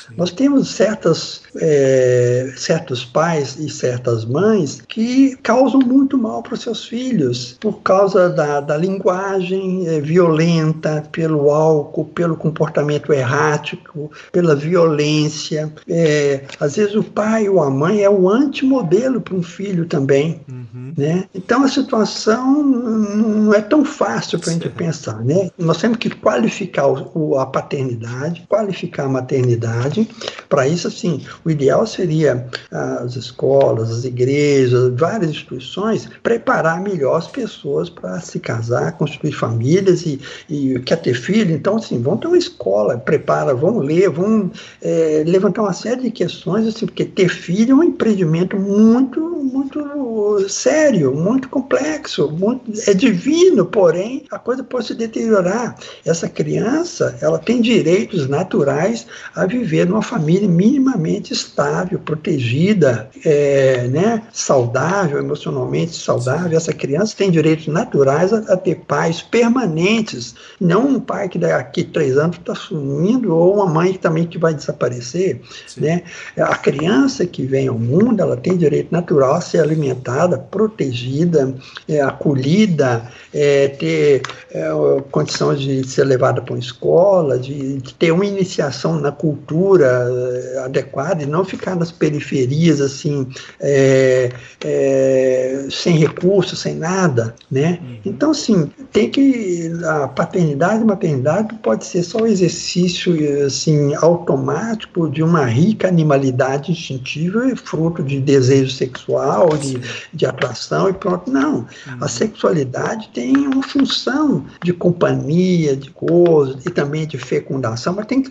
Sim. 0.07 0.15
Nós 0.17 0.31
temos 0.31 0.71
certas, 0.71 1.43
é, 1.57 2.53
certos 2.57 3.05
pais 3.05 3.57
e 3.59 3.69
certas 3.69 4.25
mães 4.25 4.83
que 4.89 5.37
causam 5.43 5.81
muito 5.81 6.17
mal 6.19 6.43
para 6.43 6.55
os 6.55 6.61
seus 6.61 6.85
filhos 6.85 7.57
por 7.61 7.81
causa 7.81 8.29
da, 8.29 8.61
da 8.61 8.77
linguagem 8.77 9.87
é, 9.87 10.01
violenta, 10.01 11.05
pelo 11.13 11.51
álcool, 11.51 12.07
pelo 12.07 12.37
comportamento 12.37 13.13
errático, 13.13 14.11
pela 14.33 14.55
violência. 14.55 15.73
É, 15.89 16.45
às 16.61 16.77
vezes 16.77 16.95
o 16.95 17.03
pai 17.03 17.49
ou 17.49 17.63
a 17.63 17.71
mãe 17.71 18.03
é 18.03 18.11
o 18.11 18.29
antimodelo 18.29 19.21
para 19.21 19.35
um 19.35 19.43
filho 19.43 19.87
também. 19.87 20.41
Uhum. 20.49 20.93
Né? 20.97 21.25
Então 21.35 21.65
a 21.65 21.69
situação 21.69 22.63
não 22.63 23.55
é 23.55 23.61
tão 23.61 23.85
fácil 23.85 24.39
para 24.39 24.51
a 24.51 24.53
gente 24.53 24.69
pensar. 24.71 25.25
Né? 25.25 25.51
Nós 25.59 25.79
temos 25.79 25.99
que 25.99 26.11
qualificar 26.11 26.87
o, 26.87 27.39
a 27.39 27.47
paternidade, 27.47 28.45
qualificar 28.49 29.05
a 29.05 29.09
maternidade. 29.15 30.09
Para 30.49 30.69
isso, 30.69 30.87
assim, 30.89 31.25
o 31.45 31.51
ideal 31.51 31.87
seria 31.87 32.47
as 32.71 33.17
escolas, 33.17 33.91
as 33.91 34.05
igrejas, 34.05 34.93
várias 34.95 35.31
instituições 35.31 36.09
preparar 36.23 36.81
melhor 36.81 37.17
as 37.17 37.29
pessoas 37.29 37.89
para 37.89 38.21
se 38.21 38.39
casar, 38.39 38.93
constituir 38.93 39.33
famílias 39.33 40.03
e, 40.03 40.21
e 40.49 40.79
quer 40.81 40.97
ter 40.97 41.15
filho. 41.15 41.55
Então, 41.55 41.77
assim, 41.77 42.01
vão 42.01 42.17
ter 42.17 42.27
uma 42.27 42.39
escola, 42.39 42.99
prepara, 42.99 43.55
vão 43.55 43.79
ler, 43.79 44.11
vão 44.11 44.51
é, 44.83 45.25
levantar 45.27 45.63
uma 45.63 45.73
série 45.73 46.03
de 46.03 46.11
questões, 46.11 46.67
assim, 46.67 46.87
porque 46.87 47.05
ter 47.05 47.29
filho 47.29 47.73
é 47.73 47.75
um 47.77 47.85
empreendimento 47.85 48.59
muito, 48.59 49.21
muito 49.55 50.49
sério, 50.49 51.15
muito 51.15 51.49
complexo, 51.49 52.29
muito, 52.29 52.73
é 52.89 52.93
divino, 52.93 53.65
porém 53.65 54.25
a 54.29 54.39
coisa 54.39 54.65
pode 54.65 54.87
se 54.89 54.95
deteriorar. 54.95 55.77
Essa 56.05 56.29
criança, 56.29 57.17
ela 57.21 57.39
tem 57.39 57.61
direitos 57.61 58.29
naturais 58.29 59.07
a 59.33 59.47
viver 59.47 59.87
numa 59.87 60.03
família 60.03 60.49
minimamente 60.49 61.33
estável, 61.33 62.01
protegida, 62.01 63.09
é, 63.25 63.87
né, 63.87 64.23
saudável, 64.33 65.19
emocionalmente 65.21 65.95
saudável. 65.95 66.57
Essa 66.57 66.73
criança 66.73 67.15
tem 67.17 67.31
direitos 67.31 67.69
naturais 67.69 68.33
a, 68.33 68.39
a 68.55 68.57
ter 68.57 68.81
pais 68.89 69.23
permanentes, 69.23 70.35
não 70.61 70.89
um 70.89 71.01
pai 71.01 71.29
que 71.29 71.39
daqui 71.39 71.83
a 71.83 71.93
três 71.93 72.19
anos 72.19 72.39
está 72.39 72.57
sumindo 72.57 73.33
ou 73.33 73.55
uma 73.55 73.67
mãe 73.67 73.93
que 73.93 73.99
também 74.01 74.27
que 74.27 74.37
vai 74.37 74.53
desaparecer, 74.53 75.41
né? 75.77 76.03
A 76.37 76.57
criança 76.57 77.25
que 77.25 77.45
vem 77.45 77.69
ao 77.69 77.79
mundo, 77.79 78.21
ela 78.21 78.37
tem 78.37 78.57
direito 78.57 78.91
natural 78.91 79.44
ser 79.45 79.61
alimentada, 79.61 80.39
protegida, 80.39 81.55
é, 81.89 82.01
acolhida, 82.01 83.09
é, 83.33 83.69
ter 83.69 84.23
é, 84.51 84.69
condição 85.11 85.55
de 85.55 85.87
ser 85.87 86.05
levada 86.05 86.41
para 86.41 86.55
uma 86.55 86.61
escola, 86.61 87.39
de, 87.39 87.79
de, 87.79 87.95
ter 87.95 88.13
uma 88.13 88.25
iniciação 88.25 88.99
na 88.99 89.13
cultura 89.13 90.09
é, 90.55 90.59
adequada 90.65 91.23
e 91.23 91.27
não 91.27 91.45
ficar 91.45 91.75
nas 91.77 91.91
periferias 91.91 92.81
assim, 92.81 93.27
é, 93.61 94.31
é, 94.65 95.67
sem 95.71 95.97
recursos, 95.97 96.59
sem 96.61 96.75
nada, 96.75 97.35
né? 97.51 97.79
Uhum. 97.81 97.99
Então, 98.05 98.31
assim, 98.31 98.71
tem 98.93 99.11
que 99.11 99.73
a 99.85 100.09
paternidade 100.09 100.83
e 100.83 100.87
maternidade 100.87 101.55
pode 101.63 101.85
ser 101.85 102.03
só 102.03 102.19
um 102.19 102.27
exercício 102.27 103.15
assim 103.45 103.95
automático 103.95 105.09
de 105.09 105.23
uma 105.23 105.45
rica 105.45 105.89
animalidade 105.89 106.73
instintiva 106.73 107.51
e 107.51 107.57
fruto 107.57 108.03
de 108.03 108.21
desejo 108.21 108.71
sexual, 108.71 109.34
de, 109.61 109.81
de 110.13 110.27
atração 110.27 110.89
e 110.89 110.93
pronto. 110.93 111.31
Não, 111.31 111.57
uhum. 111.57 111.67
a 112.01 112.09
sexualidade 112.09 113.09
tem 113.15 113.37
uma 113.37 113.63
função 113.63 114.45
de 114.63 114.73
companhia, 114.73 115.77
de 115.77 115.91
coisa 115.91 116.59
e 116.67 116.71
também 116.71 117.07
de 117.07 117.19
fecundação, 117.19 117.95
mas 117.95 118.07
tem, 118.07 118.23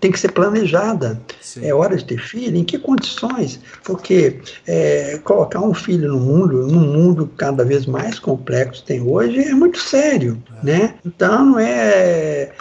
tem 0.00 0.10
que 0.10 0.18
ser 0.18 0.32
planejada. 0.32 1.20
Sim. 1.40 1.66
É 1.66 1.74
hora 1.74 1.96
de 1.96 2.04
ter 2.04 2.18
filho, 2.18 2.56
em 2.56 2.64
que 2.64 2.78
condições? 2.78 3.60
Porque 3.84 4.40
é, 4.66 5.18
colocar 5.24 5.60
um 5.60 5.74
filho 5.74 6.12
no 6.12 6.20
mundo, 6.20 6.66
num 6.66 6.80
mundo 6.80 7.30
cada 7.36 7.64
vez 7.64 7.86
mais 7.86 8.18
complexo 8.18 8.82
que 8.82 8.88
tem 8.88 9.00
hoje, 9.00 9.38
é 9.40 9.54
muito 9.54 9.78
sério, 9.78 10.42
é. 10.62 10.66
né? 10.66 10.94
Então, 11.04 11.50
não 11.50 11.58
é, 11.58 12.52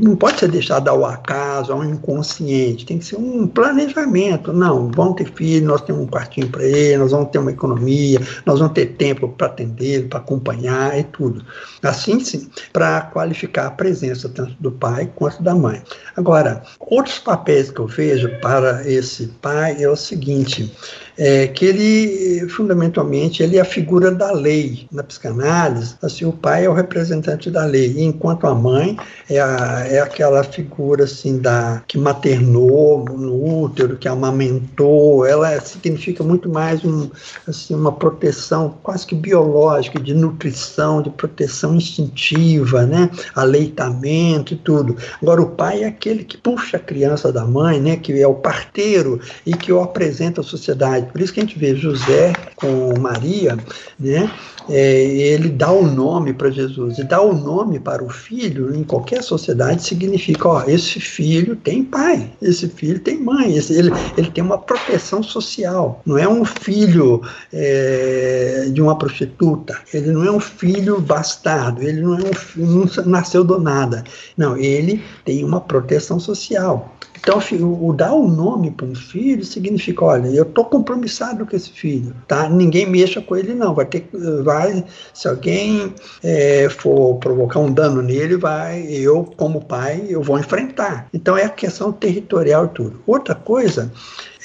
não 0.00 0.14
pode 0.14 0.38
ser 0.38 0.48
deixado 0.48 0.88
ao 0.88 1.04
acaso, 1.04 1.72
ao 1.72 1.84
inconsciente, 1.84 2.86
tem 2.86 2.98
que 2.98 3.04
ser 3.04 3.16
um 3.16 3.46
planejamento. 3.46 4.52
Não, 4.52 4.90
vamos 4.90 5.16
ter 5.16 5.30
filho, 5.32 5.66
nós 5.66 5.82
temos 5.82 6.02
um 6.02 6.06
quartinho 6.06 6.48
para 6.48 6.64
ele, 6.64 6.98
nós 6.98 7.10
vamos 7.10 7.30
ter 7.30 7.38
uma 7.38 7.50
economia, 7.50 8.20
nós 8.46 8.58
vamos 8.58 8.74
ter 8.74 8.86
tempo 8.86 9.28
para 9.28 9.48
atender, 9.48 10.08
para 10.08 10.20
acompanhar 10.20 10.98
e 10.98 11.04
tudo. 11.04 11.44
Assim, 11.82 12.20
sim, 12.20 12.48
para 12.72 13.00
qualificar 13.02 13.66
a 13.66 13.70
presença 13.70 14.28
tanto 14.28 14.54
do 14.60 14.70
pai 14.70 15.10
quanto 15.14 15.42
da 15.42 15.54
mãe. 15.54 15.82
Agora, 16.16 16.62
outros 16.78 17.18
papéis 17.18 17.70
que 17.70 17.80
eu 17.80 17.86
vejo 17.86 18.28
para 18.40 18.88
esse 18.88 19.26
pai 19.40 19.82
é 19.82 19.88
o 19.88 19.96
seguinte: 19.96 20.72
é, 21.20 21.46
que 21.48 21.66
ele, 21.66 22.48
fundamentalmente, 22.48 23.42
ele 23.42 23.58
é 23.58 23.60
a 23.60 23.64
figura 23.64 24.10
da 24.10 24.32
lei 24.32 24.88
na 24.90 25.02
psicanálise. 25.02 25.94
Assim, 26.00 26.24
o 26.24 26.32
pai 26.32 26.64
é 26.64 26.70
o 26.70 26.72
representante 26.72 27.50
da 27.50 27.66
lei, 27.66 27.94
enquanto 27.98 28.46
a 28.46 28.54
mãe 28.54 28.96
é, 29.28 29.38
a, 29.38 29.84
é 29.86 30.00
aquela 30.00 30.42
figura 30.42 31.04
assim 31.04 31.38
da 31.38 31.82
que 31.86 31.98
maternou 31.98 33.04
no 33.04 33.64
útero, 33.64 33.98
que 33.98 34.08
amamentou. 34.08 35.26
Ela 35.26 35.60
significa 35.60 36.24
muito 36.24 36.48
mais 36.48 36.82
um, 36.86 37.10
assim, 37.46 37.74
uma 37.74 37.92
proteção 37.92 38.78
quase 38.82 39.06
que 39.06 39.14
biológica, 39.14 40.00
de 40.00 40.14
nutrição, 40.14 41.02
de 41.02 41.10
proteção 41.10 41.74
instintiva, 41.74 42.86
né? 42.86 43.10
aleitamento 43.34 44.54
e 44.54 44.56
tudo. 44.56 44.96
Agora, 45.20 45.42
o 45.42 45.50
pai 45.50 45.82
é 45.82 45.86
aquele 45.86 46.24
que 46.24 46.38
puxa 46.38 46.78
a 46.78 46.80
criança 46.80 47.30
da 47.30 47.44
mãe, 47.44 47.78
né? 47.78 47.96
que 47.96 48.18
é 48.18 48.26
o 48.26 48.34
parteiro 48.34 49.20
e 49.44 49.52
que 49.52 49.70
o 49.70 49.82
apresenta 49.82 50.40
à 50.40 50.44
sociedade. 50.44 51.09
Por 51.10 51.20
isso 51.20 51.32
que 51.32 51.40
a 51.40 51.42
gente 51.42 51.58
vê 51.58 51.74
José 51.74 52.32
com 52.56 52.98
Maria, 52.98 53.56
né? 53.98 54.30
É, 54.68 55.02
ele 55.02 55.48
dá 55.48 55.72
o 55.72 55.84
nome 55.84 56.32
para 56.32 56.50
Jesus 56.50 56.98
e 56.98 57.04
dá 57.04 57.20
o 57.20 57.32
nome 57.34 57.80
para 57.80 58.04
o 58.04 58.08
filho 58.08 58.74
em 58.74 58.84
qualquer 58.84 59.22
sociedade 59.22 59.82
significa, 59.82 60.48
ó, 60.48 60.64
esse 60.64 61.00
filho 61.00 61.56
tem 61.56 61.82
pai, 61.82 62.30
esse 62.40 62.68
filho 62.68 63.00
tem 63.00 63.18
mãe, 63.18 63.56
esse, 63.56 63.72
ele, 63.72 63.90
ele 64.16 64.30
tem 64.30 64.44
uma 64.44 64.58
proteção 64.58 65.22
social. 65.22 66.02
Não 66.06 66.16
é 66.16 66.28
um 66.28 66.44
filho 66.44 67.20
é, 67.52 68.68
de 68.72 68.80
uma 68.80 68.96
prostituta, 68.96 69.76
ele 69.92 70.12
não 70.12 70.24
é 70.24 70.30
um 70.30 70.40
filho 70.40 71.00
bastardo, 71.00 71.82
ele 71.82 72.02
não 72.02 72.14
é 72.14 72.20
um 72.22 72.30
não 72.56 72.86
nasceu 73.06 73.42
do 73.42 73.58
nada. 73.58 74.04
Não, 74.36 74.56
ele 74.56 75.02
tem 75.24 75.44
uma 75.44 75.60
proteção 75.60 76.20
social. 76.20 76.94
Então, 77.20 77.38
o 77.60 77.92
dar 77.92 78.14
o 78.14 78.26
nome 78.26 78.70
para 78.70 78.86
um 78.86 78.94
filho 78.94 79.44
significa, 79.44 80.04
olha, 80.04 80.28
eu 80.28 80.44
estou 80.44 80.64
compromissado 80.64 81.44
com 81.46 81.54
esse 81.54 81.70
filho, 81.70 82.14
tá? 82.26 82.48
Ninguém 82.48 82.86
mexa 82.86 83.20
com 83.20 83.36
ele, 83.36 83.54
não. 83.54 83.74
Vai 83.74 83.84
ter, 83.84 84.08
vai, 84.42 84.84
se 85.12 85.28
alguém 85.28 85.94
é, 86.24 86.68
for 86.70 87.16
provocar 87.18 87.60
um 87.60 87.70
dano 87.70 88.00
nele, 88.00 88.36
vai, 88.36 88.86
eu 88.90 89.24
como 89.36 89.64
pai, 89.64 90.06
eu 90.08 90.22
vou 90.22 90.38
enfrentar. 90.38 91.08
Então 91.12 91.36
é 91.36 91.44
a 91.44 91.50
questão 91.50 91.92
territorial 91.92 92.64
e 92.64 92.68
tudo. 92.68 93.02
Outra 93.06 93.34
coisa 93.34 93.92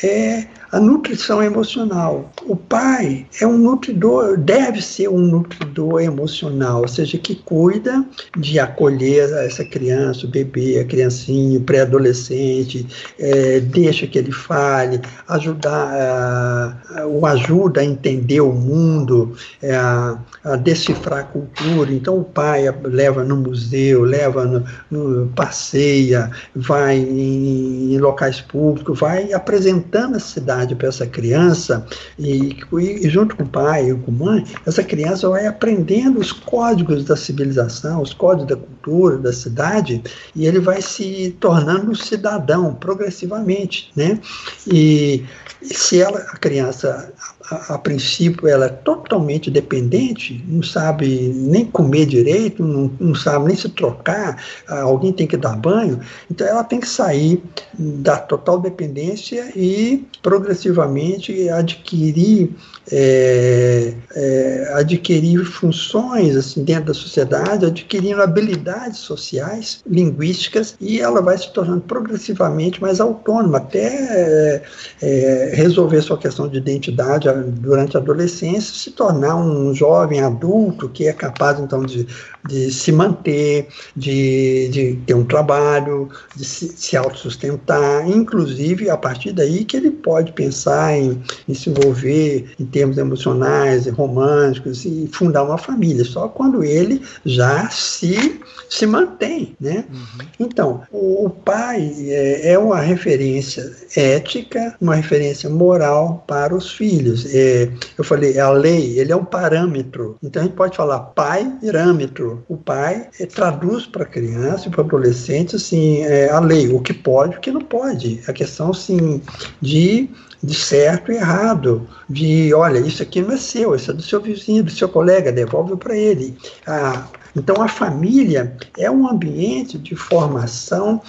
é 0.04 0.46
a 0.76 0.80
nutrição 0.80 1.42
emocional. 1.42 2.30
O 2.46 2.54
pai 2.54 3.26
é 3.40 3.48
um 3.48 3.58
nutridor, 3.58 4.38
deve 4.38 4.82
ser 4.82 5.08
um 5.08 5.20
nutridor 5.20 6.02
emocional, 6.02 6.82
ou 6.82 6.88
seja, 6.88 7.18
que 7.18 7.34
cuida 7.34 8.06
de 8.38 8.60
acolher 8.60 9.32
essa 9.46 9.64
criança, 9.64 10.26
o 10.26 10.30
bebê, 10.30 10.78
a 10.78 10.84
criancinha, 10.84 11.60
o 11.60 11.62
pré-adolescente, 11.62 12.86
é, 13.18 13.62
deixa 13.62 14.06
que 14.06 14.18
ele 14.18 14.34
fale, 14.34 15.00
ajudar, 15.30 16.84
o 17.08 17.26
ajuda 17.26 17.80
a 17.80 17.86
entender 17.86 18.42
o 18.42 18.52
mundo, 18.52 19.34
é, 19.62 19.74
a, 19.74 20.20
a, 20.44 20.58
decifrar 20.58 21.20
a 21.20 21.24
cultura. 21.24 21.94
Então 21.94 22.18
o 22.18 22.24
pai 22.26 22.66
leva 22.84 23.24
no 23.24 23.38
museu, 23.38 24.04
leva 24.04 24.44
no, 24.44 24.66
no 24.92 25.28
passeia, 25.28 26.30
vai 26.54 26.98
em, 26.98 27.94
em 27.94 27.98
locais 27.98 28.42
públicos, 28.42 29.00
vai 29.00 29.32
apresentando 29.32 30.18
a 30.18 30.20
cidade 30.20 30.65
para 30.74 30.88
essa 30.88 31.06
criança, 31.06 31.86
e, 32.18 32.58
e, 32.80 33.10
junto 33.10 33.36
com 33.36 33.44
o 33.44 33.48
pai 33.48 33.90
e 33.90 33.94
com 33.94 34.12
a 34.12 34.14
mãe, 34.14 34.46
essa 34.66 34.84
criança 34.84 35.30
vai 35.30 35.46
aprendendo 35.46 36.20
os 36.20 36.32
códigos 36.32 37.04
da 37.04 37.18
civilização, 37.18 38.02
os 38.02 38.14
códigos 38.14 38.48
da 38.48 38.56
cultura, 38.56 39.18
da 39.18 39.34
cidade, 39.34 40.02
e 40.34 40.48
ele 40.48 40.60
vai 40.60 40.82
se 40.82 41.36
tornando 41.40 41.92
um 41.92 41.96
cidadão 41.96 42.74
progressivamente, 42.74 43.92
né? 43.96 44.20
E 44.66 45.26
se 45.62 46.00
ela, 46.00 46.20
a 46.20 46.38
criança 46.38 47.12
a, 47.50 47.78
princípio 47.78 48.48
ela 48.48 48.66
é 48.66 48.70
totalmente 48.70 49.52
dependente, 49.52 50.44
não 50.48 50.64
sabe 50.64 51.32
nem 51.36 51.66
comer 51.66 52.06
direito, 52.06 52.64
não, 52.64 52.92
não 53.00 53.16
sabe 53.16 53.48
nem 53.48 53.56
se 53.56 53.70
trocar, 53.70 54.42
alguém 54.68 55.14
tem 55.14 55.28
que 55.28 55.38
dar 55.38 55.56
banho, 55.56 56.00
então 56.30 56.48
ela 56.48 56.64
tem 56.64 56.80
que 56.80 56.88
sair 56.88 57.44
da 57.78 58.18
total 58.18 58.60
dependência 58.60 59.52
e 59.56 60.06
progressivamente 60.22 61.50
adquirir 61.50 62.52
é, 62.92 63.94
é, 64.16 64.74
adquirir 64.76 65.44
funções 65.44 66.36
assim 66.36 66.64
dentro 66.64 66.86
da 66.86 66.94
sociedade, 66.94 67.66
adquirindo 67.66 68.22
habilidades 68.22 69.00
sociais, 69.00 69.82
linguísticas 69.88 70.76
e 70.80 71.00
ela 71.02 71.22
vai 71.22 71.38
se 71.38 71.52
tornando 71.52 71.82
progressivamente 71.82 72.80
mais 72.80 73.00
autônoma 73.00 73.58
até 73.58 74.62
é 75.02 75.52
resolver 75.54 76.02
sua 76.02 76.18
questão 76.18 76.48
de 76.48 76.58
identidade 76.58 77.28
durante 77.44 77.98
a 77.98 78.00
adolescência, 78.00 78.74
se 78.74 78.92
tornar 78.92 79.36
um 79.36 79.74
jovem 79.74 80.22
adulto 80.22 80.90
que 80.90 81.08
é 81.08 81.14
capaz 81.14 81.60
então 81.60 81.84
de, 81.84 82.08
de 82.48 82.72
se 82.72 82.92
manter, 82.92 83.68
de, 83.96 84.70
de 84.70 85.00
ter 85.06 85.14
um 85.14 85.26
trabalho, 85.26 86.10
de 86.36 86.46
se, 86.46 86.70
se 86.70 86.96
autossustentar, 86.96 88.10
inclusive 88.10 88.90
a 88.90 88.98
partir 88.98 89.32
daí 89.32 89.66
que 89.66 89.78
ele 89.78 89.92
pode 89.92 90.32
pensar 90.34 90.98
em, 90.98 91.22
em 91.48 91.54
se 91.54 91.70
envolver 91.70 92.54
em 92.60 92.66
termos 92.66 92.98
emocionais, 92.98 93.88
românticos 93.88 94.86
e 94.86 95.10
fundar 95.12 95.44
uma 95.44 95.58
família, 95.58 96.06
só 96.06 96.28
quando 96.28 96.64
ele 96.64 97.02
já 97.26 97.70
se, 97.70 98.40
se 98.70 98.86
mantém, 98.86 99.56
né? 99.60 99.86
Uhum. 99.92 100.28
Então, 100.40 100.82
o, 100.92 101.26
o 101.26 101.30
pai 101.30 101.94
é, 102.08 102.52
é 102.54 102.60
uma 102.60 102.80
referência 102.80 103.72
ética, 103.96 104.76
uma 104.80 104.96
referência 104.96 105.50
moral 105.50 106.24
para 106.28 106.56
os 106.56 106.72
filhos. 106.72 107.25
É, 107.34 107.70
eu 107.98 108.04
falei, 108.04 108.40
a 108.40 108.50
lei, 108.50 109.00
ele 109.00 109.12
é 109.12 109.16
um 109.16 109.26
parâmetro. 109.26 110.18
Então 110.22 110.42
a 110.42 110.46
gente 110.46 110.56
pode 110.56 110.76
falar 110.76 111.00
pai, 111.00 111.52
parâmetro. 111.62 112.44
O 112.48 112.58
pai 112.58 113.08
é, 113.20 113.26
traduz 113.26 113.86
para 113.86 114.04
a 114.04 114.08
criança 114.08 114.68
e 114.68 114.72
para 114.72 114.82
o 114.82 114.86
adolescente 114.86 115.56
assim, 115.56 116.04
é, 116.04 116.30
a 116.30 116.40
lei, 116.40 116.72
o 116.72 116.80
que 116.80 116.94
pode, 116.94 117.38
o 117.38 117.40
que 117.40 117.52
não 117.52 117.62
pode. 117.62 118.22
A 118.28 118.34
questão 118.34 118.72
assim, 118.72 119.22
de 119.62 120.10
de 120.46 120.54
certo 120.54 121.12
e 121.12 121.16
errado, 121.16 121.88
de 122.08 122.54
olha, 122.54 122.78
isso 122.78 123.02
aqui 123.02 123.22
não 123.22 123.32
é 123.32 123.38
seu, 123.38 123.74
isso 123.74 123.90
é 123.90 123.94
do 123.94 124.04
seu 124.04 124.22
vizinho, 124.22 124.64
do 124.64 124.70
seu 124.70 124.88
colega, 124.88 125.32
devolve 125.32 125.76
para 125.76 125.98
ele. 125.98 126.38
Ah, 126.68 127.08
então 127.36 127.62
a 127.62 127.68
família 127.68 128.56
é 128.78 128.90
um 128.90 129.10
ambiente 129.10 129.78
de 129.78 129.96
formação 129.96 131.02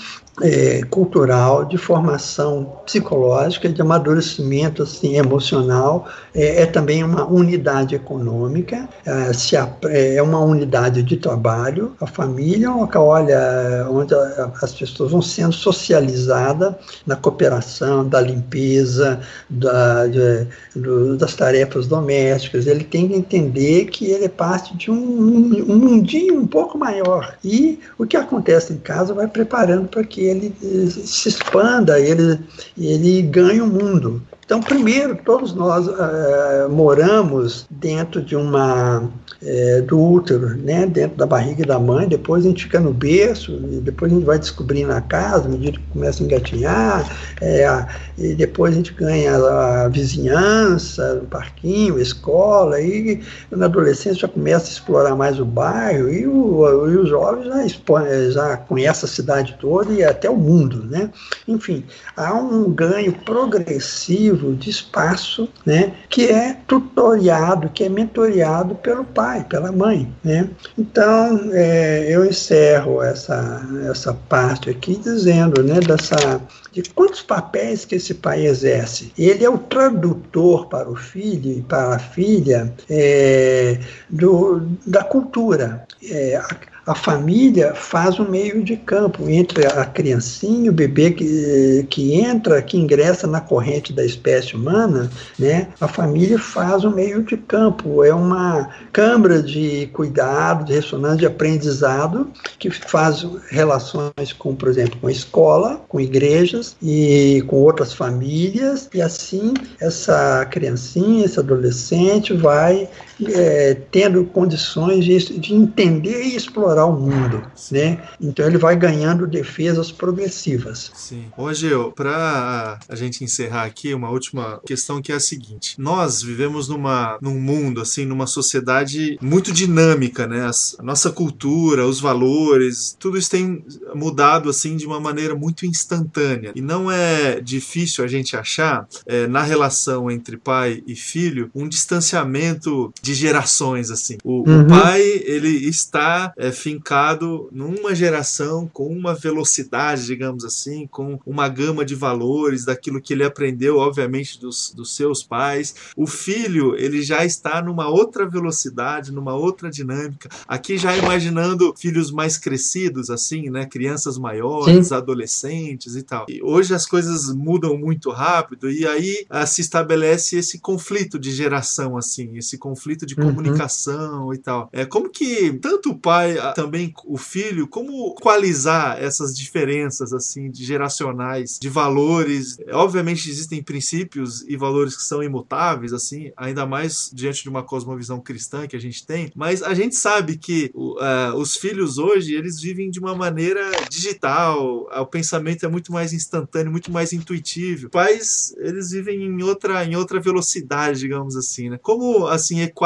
é, 0.43 0.83
cultural, 0.91 1.65
de 1.65 1.79
formação 1.79 2.81
psicológica, 2.85 3.69
de 3.69 3.81
amadurecimento 3.81 4.83
assim, 4.83 5.17
emocional, 5.17 6.07
é, 6.35 6.63
é 6.63 6.67
também 6.67 7.03
uma 7.03 7.27
unidade 7.27 7.95
econômica, 7.95 8.89
é, 9.05 9.33
se 9.33 9.57
a, 9.57 9.69
é 9.85 10.21
uma 10.21 10.41
unidade 10.41 11.03
de 11.03 11.17
trabalho. 11.17 11.95
A 12.01 12.07
família 12.07 12.67
é 12.67 12.71
uma 12.71 12.87
olha, 12.99 13.87
onde 13.91 14.15
a, 14.15 14.53
as 14.63 14.75
pessoas 14.75 15.13
vão 15.13 15.23
sendo 15.23 15.53
socializadas 15.53 16.75
na 17.07 17.17
cooperação, 17.17 18.07
da 18.07 18.21
limpeza, 18.21 19.21
da, 19.49 20.07
de, 20.07 20.47
do, 20.75 21.17
das 21.17 21.35
tarefas 21.35 21.87
domésticas. 21.87 22.67
Ele 22.67 22.85
tem 22.85 23.09
que 23.09 23.15
entender 23.15 23.87
que 23.87 24.07
ele 24.07 24.25
é 24.27 24.29
parte 24.29 24.77
de 24.77 24.91
um, 24.91 24.97
um 24.97 25.77
mundinho 25.77 26.39
um 26.41 26.47
pouco 26.47 26.77
maior. 26.77 27.37
E 27.45 27.81
o 27.99 28.07
que 28.07 28.17
acontece 28.17 28.73
em 28.73 28.79
casa 28.79 29.15
vai 29.15 29.27
preparando 29.27 29.89
para 29.89 30.05
que 30.05 30.26
ele 30.27 30.55
se 30.91 31.29
expanda, 31.29 31.99
ele, 31.99 32.39
ele 32.77 33.23
ganha 33.23 33.63
o 33.63 33.67
mundo. 33.67 34.23
Então, 34.47 34.61
primeiro, 34.61 35.17
todos 35.25 35.53
nós 35.53 35.89
uh, 35.89 36.71
moramos 36.71 37.67
dentro 37.69 38.23
de 38.23 38.37
uma 38.37 39.11
é, 39.43 39.81
do 39.83 40.01
útero, 40.01 40.57
né, 40.57 40.87
dentro 40.87 41.17
da 41.17 41.27
barriga 41.27 41.65
da 41.65 41.79
mãe, 41.79 42.09
depois 42.09 42.45
a 42.45 42.49
gente 42.49 42.65
fica 42.65 42.79
no 42.79 42.93
berço, 42.93 43.53
e 43.53 43.81
depois 43.81 44.11
a 44.11 44.15
gente 44.15 44.25
vai 44.25 44.39
descobrindo 44.39 44.93
a 44.93 45.01
casa, 45.01 45.47
à 45.47 45.49
medida 45.49 45.79
que 45.79 45.85
começa 45.93 46.23
a 46.23 46.27
engatinhar, 46.27 47.17
é, 47.41 47.87
e 48.17 48.35
depois 48.35 48.73
a 48.73 48.77
gente 48.77 48.93
ganha 48.93 49.37
a 49.37 49.89
vizinhança, 49.89 51.21
o 51.23 51.27
parquinho, 51.27 51.97
a 51.97 52.03
escola, 52.03 52.81
e 52.81 53.21
na 53.51 53.67
adolescência 53.67 54.21
já 54.21 54.29
começa 54.29 54.67
a 54.67 54.71
explorar 54.71 55.17
mais 55.17 55.41
o 55.41 55.45
bairro, 55.45 56.09
e 56.09 56.27
o, 56.27 56.89
e 56.89 56.97
o 56.97 57.07
jovem 57.07 57.45
já, 57.45 58.31
já 58.31 58.57
conhece 58.57 59.05
a 59.05 59.09
cidade 59.09 59.57
toda 59.61 59.93
e 59.93 60.05
até 60.05 60.31
o 60.31 60.37
mundo, 60.37 60.85
né? 60.87 61.11
Enfim, 61.49 61.85
há 62.17 62.33
um 62.33 62.71
ganho 62.71 63.13
progressivo 63.13 64.36
de 64.55 64.71
espaço, 64.71 65.49
né, 65.65 65.93
que 66.09 66.27
é 66.27 66.57
tutoriado, 66.67 67.69
que 67.71 67.85
é 67.85 67.89
mentoreado 67.89 68.75
pelo 68.77 69.05
pai 69.05 69.27
pai, 69.27 69.45
pela 69.45 69.73
mãe, 69.73 70.13
né? 70.23 70.49
Então, 70.79 71.51
é, 71.53 72.07
eu 72.09 72.25
encerro 72.25 73.03
essa, 73.03 73.67
essa 73.91 74.15
parte 74.15 74.71
aqui 74.71 74.97
dizendo, 74.97 75.63
né, 75.63 75.81
dessa 75.81 76.41
de 76.73 76.83
quantos 76.91 77.23
papéis 77.23 77.87
que 77.87 77.95
esse 77.95 78.13
pai 78.13 78.47
exerce. 78.47 79.11
Ele 79.17 79.43
é 79.43 79.49
o 79.49 79.57
tradutor 79.57 80.69
para 80.69 80.91
o 80.91 80.95
filho 80.95 81.51
e 81.51 81.63
para 81.63 81.97
a 81.97 81.99
filha 81.99 82.71
é, 82.91 83.81
do, 84.11 84.69
da 84.87 85.03
cultura. 85.03 85.87
É, 86.05 86.37
a, 86.37 86.76
a 86.87 86.95
família 86.95 87.75
faz 87.75 88.21
um 88.21 88.31
meio 88.31 88.63
de 88.63 88.77
campo 88.77 89.29
entre 89.29 89.67
a 89.67 89.85
criancinha, 89.85 90.71
o 90.71 90.75
bebê 90.75 91.11
que, 91.11 91.85
que 91.91 92.15
entra, 92.15 92.63
que 92.63 92.79
ingressa 92.79 93.27
na 93.27 93.41
corrente 93.41 93.93
da 93.93 94.05
espécie 94.05 94.55
humana, 94.55 95.11
né? 95.37 95.69
A 95.81 95.89
família 95.89 96.39
faz 96.39 96.85
um 96.85 96.91
meio 96.91 97.25
de 97.25 97.37
campo, 97.37 98.05
é 98.05 98.15
uma 98.15 98.71
câmara 98.93 99.43
de 99.43 99.89
cuidado, 99.93 100.65
de 100.65 100.75
ressonância, 100.75 101.19
de 101.19 101.27
aprendizado, 101.27 102.31
que 102.59 102.71
faz 102.71 103.27
relações 103.49 104.33
com, 104.39 104.55
por 104.55 104.69
exemplo, 104.69 104.99
com 105.01 105.09
a 105.09 105.13
escola, 105.13 105.81
com 105.89 106.01
igrejas 106.01 106.77
e 106.81 107.43
com 107.49 107.57
outras 107.57 107.93
famílias, 107.93 108.89
e 108.95 109.03
assim 109.03 109.55
essa 109.81 110.47
criancinha, 110.51 111.25
esse 111.25 111.41
adolescente 111.41 112.33
vai 112.33 112.89
é, 113.25 113.75
tendo 113.91 114.25
condições 114.25 115.05
de, 115.05 115.39
de, 115.39 115.55
entender 115.55 116.25
e 116.25 116.37
explorar 116.37 116.87
o 116.87 116.93
mundo, 116.93 117.43
né? 117.71 118.03
Então 118.21 118.47
ele 118.47 118.59
vai 118.59 118.77
ganhando 118.77 119.27
defesas 119.27 119.91
progressivas. 119.91 120.91
Sim. 120.95 121.27
Hoje, 121.37 121.71
para 121.95 122.79
a 122.89 122.95
gente 122.95 123.25
encerrar 123.25 123.65
aqui, 123.65 123.95
uma 123.95 124.11
última 124.11 124.61
questão 124.67 125.01
que 125.01 125.13
é 125.13 125.15
a 125.15 125.21
seguinte: 125.21 125.75
nós 125.79 126.23
vivemos 126.23 126.69
numa, 126.69 127.19
num 127.21 127.41
mundo 127.41 127.81
assim, 127.81 128.05
numa 128.05 128.27
sociedade 128.27 129.19
muito 129.21 129.53
dinâmica, 129.53 130.27
né? 130.27 130.51
a 130.79 130.83
nossa 130.83 131.11
cultura, 131.11 131.87
os 131.87 132.01
valores, 132.01 132.97
tudo 132.99 133.17
isso 133.17 133.31
tem 133.31 133.65
mudado 133.95 134.49
assim 134.49 134.77
de 134.77 134.87
uma 134.87 135.01
maneira 135.01 135.35
muito 135.35 135.67
instantânea 135.67 136.53
e 136.55 136.61
não 136.61 136.91
é 136.91 137.41
difícil 137.41 138.05
a 138.05 138.09
gente 138.09 138.37
achar 138.37 138.87
é, 139.07 139.27
na 139.27 139.43
relação 139.43 140.11
entre 140.11 140.37
pai 140.37 140.83
e 140.87 140.95
filho 140.95 141.51
um 141.55 141.69
distanciamento 141.69 142.93
de 143.07 143.15
gerações, 143.15 143.93
assim. 143.93 144.19
O, 144.25 144.49
uhum. 144.49 144.63
o 144.63 144.67
pai, 144.67 145.01
ele 145.01 145.69
está 145.69 146.33
é, 146.37 146.51
fincado 146.51 147.49
numa 147.53 147.95
geração 147.95 148.69
com 148.73 148.89
uma 148.89 149.15
velocidade, 149.15 150.07
digamos 150.07 150.45
assim, 150.45 150.89
com 150.89 151.21
uma 151.25 151.49
gama 151.49 151.85
de 151.85 151.95
valores, 151.95 152.65
daquilo 152.65 153.01
que 153.01 153.13
ele 153.13 153.23
aprendeu, 153.23 153.77
obviamente, 153.77 154.41
dos, 154.41 154.73
dos 154.75 154.97
seus 154.97 155.23
pais. 155.23 155.73
O 155.97 156.05
filho, 156.05 156.75
ele 156.75 157.01
já 157.01 157.25
está 157.25 157.63
numa 157.63 157.89
outra 157.89 158.29
velocidade, 158.29 159.13
numa 159.13 159.35
outra 159.35 159.71
dinâmica. 159.71 160.29
Aqui 160.49 160.77
já 160.77 160.97
imaginando 160.97 161.73
filhos 161.79 162.11
mais 162.11 162.37
crescidos, 162.37 163.09
assim, 163.09 163.51
né? 163.51 163.67
Crianças 163.67 164.19
maiores, 164.19 164.89
Sim. 164.89 164.95
adolescentes 164.95 165.95
e 165.95 166.03
tal. 166.03 166.27
E 166.29 166.43
hoje 166.43 166.75
as 166.75 166.87
coisas 166.87 167.33
mudam 167.33 167.79
muito 167.79 168.11
rápido 168.11 168.69
e 168.69 168.85
aí 168.85 169.25
ah, 169.31 169.47
se 169.47 169.61
estabelece 169.61 170.37
esse 170.37 170.59
conflito 170.59 171.21
de 171.21 171.31
geração, 171.31 171.97
assim, 171.97 172.37
esse 172.37 172.59
conflito 172.59 172.96
conflito 172.97 173.07
de 173.07 173.15
uhum. 173.15 173.27
comunicação 173.27 174.33
e 174.33 174.39
tal. 174.39 174.69
É 174.73 174.85
como 174.85 175.11
que 175.11 175.53
tanto 175.55 175.91
o 175.91 175.99
pai, 175.99 176.37
também 176.55 176.95
o 177.05 177.19
filho, 177.19 177.69
como 177.69 178.15
equalizar 178.19 178.99
essas 178.99 179.37
diferenças 179.37 180.13
assim 180.13 180.51
de 180.51 180.65
geracionais, 180.65 181.59
de 181.61 181.69
valores. 181.69 182.57
Obviamente 182.73 183.31
existem 183.31 183.63
princípios 183.63 184.43
e 184.49 184.57
valores 184.57 184.97
que 184.97 185.03
são 185.03 185.23
imutáveis 185.23 185.93
assim, 185.93 186.33
ainda 186.37 186.65
mais 186.65 187.11
diante 187.13 187.43
de 187.43 187.49
uma 187.49 187.63
cosmovisão 187.63 188.21
cristã 188.21 188.67
que 188.67 188.77
a 188.77 188.81
gente 188.81 189.07
tem, 189.07 189.31
mas 189.35 189.63
a 189.63 189.75
gente 189.75 189.95
sabe 189.95 190.37
que 190.37 190.71
uh, 190.75 191.37
os 191.37 191.57
filhos 191.57 191.99
hoje 191.99 192.35
eles 192.35 192.61
vivem 192.61 192.91
de 192.91 192.99
uma 192.99 193.15
maneira 193.15 193.61
digital, 193.91 194.89
o 194.91 195.07
pensamento 195.07 195.67
é 195.67 195.69
muito 195.69 195.93
mais 195.93 196.13
instantâneo, 196.13 196.71
muito 196.71 196.91
mais 196.91 197.13
intuitivo. 197.13 197.91
Pais, 197.91 198.55
eles 198.59 198.91
vivem 198.91 199.23
em 199.23 199.43
outra 199.43 199.85
em 199.85 199.97
outra 199.97 200.21
velocidade, 200.21 201.01
digamos 201.01 201.37
assim, 201.37 201.71
né? 201.71 201.79
Como 201.83 202.27
assim 202.27 202.61
equalizar 202.61 202.86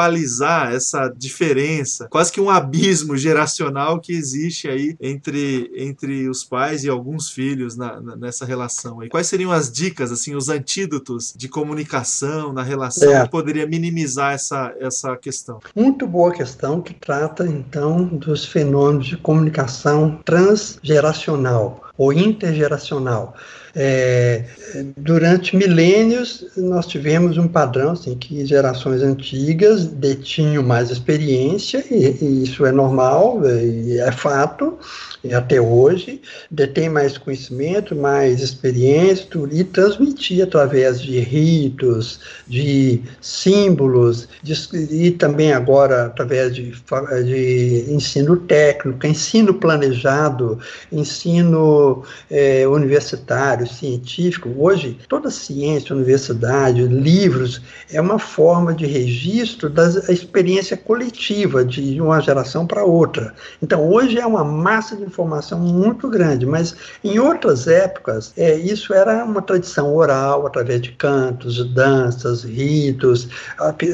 essa 0.71 1.07
diferença, 1.15 2.07
quase 2.09 2.31
que 2.31 2.41
um 2.41 2.49
abismo 2.49 3.17
geracional 3.17 3.99
que 3.99 4.13
existe 4.13 4.67
aí 4.67 4.95
entre 4.99 5.71
entre 5.75 6.29
os 6.29 6.43
pais 6.43 6.83
e 6.83 6.89
alguns 6.89 7.29
filhos 7.29 7.75
na, 7.75 7.99
na, 8.01 8.15
nessa 8.15 8.45
relação 8.45 8.99
aí. 8.99 9.09
Quais 9.09 9.27
seriam 9.27 9.51
as 9.51 9.71
dicas 9.71 10.11
assim, 10.11 10.35
os 10.35 10.49
antídotos 10.49 11.33
de 11.35 11.47
comunicação 11.47 12.53
na 12.53 12.63
relação 12.63 13.11
é. 13.11 13.23
que 13.23 13.29
poderia 13.29 13.67
minimizar 13.67 14.33
essa 14.33 14.73
essa 14.79 15.15
questão? 15.17 15.59
Muito 15.75 16.07
boa 16.07 16.31
questão 16.31 16.81
que 16.81 16.93
trata 16.93 17.45
então 17.45 18.05
dos 18.05 18.45
fenômenos 18.45 19.07
de 19.07 19.17
comunicação 19.17 20.19
transgeracional 20.23 21.91
ou 21.97 22.11
intergeracional. 22.11 23.35
É, 23.73 24.43
durante 24.97 25.55
milênios, 25.55 26.45
nós 26.57 26.85
tivemos 26.85 27.37
um 27.37 27.47
padrão 27.47 27.91
assim, 27.91 28.15
que 28.15 28.45
gerações 28.45 29.01
antigas 29.01 29.85
detinham 29.85 30.63
mais 30.63 30.89
experiência, 30.89 31.83
e, 31.89 32.17
e 32.21 32.43
isso 32.43 32.65
é 32.65 32.71
normal, 32.71 33.41
e 33.45 33.97
é 33.99 34.11
fato, 34.11 34.77
e 35.23 35.33
até 35.33 35.61
hoje, 35.61 36.21
detém 36.49 36.89
mais 36.89 37.17
conhecimento, 37.17 37.95
mais 37.95 38.41
experiência, 38.41 39.27
e 39.51 39.63
transmitir 39.63 40.43
através 40.43 40.99
de 40.99 41.19
ritos, 41.19 42.19
de 42.47 43.01
símbolos, 43.21 44.27
de, 44.41 44.53
e 44.91 45.11
também 45.11 45.53
agora 45.53 46.05
através 46.07 46.55
de, 46.55 46.73
de 47.25 47.85
ensino 47.89 48.35
técnico, 48.35 49.05
ensino 49.05 49.53
planejado, 49.53 50.59
ensino 50.91 52.03
é, 52.29 52.67
universitário, 52.67 53.60
científico. 53.65 54.49
Hoje, 54.57 54.97
toda 55.07 55.29
ciência, 55.29 55.95
universidade, 55.95 56.81
livros, 56.83 57.61
é 57.91 57.99
uma 57.99 58.19
forma 58.19 58.73
de 58.73 58.85
registro 58.85 59.69
da 59.69 59.87
experiência 60.09 60.75
coletiva 60.77 61.63
de 61.63 61.99
uma 62.01 62.19
geração 62.19 62.65
para 62.65 62.83
outra. 62.83 63.33
Então, 63.61 63.89
hoje 63.89 64.19
é 64.19 64.25
uma 64.25 64.43
massa 64.43 64.95
de 64.95 65.03
informação 65.03 65.59
muito 65.59 66.09
grande, 66.09 66.45
mas 66.45 66.75
em 67.03 67.19
outras 67.19 67.67
épocas, 67.67 68.33
é, 68.37 68.55
isso 68.55 68.93
era 68.93 69.23
uma 69.23 69.41
tradição 69.41 69.93
oral, 69.95 70.45
através 70.45 70.81
de 70.81 70.91
cantos, 70.91 71.63
danças, 71.73 72.43
ritos. 72.43 73.27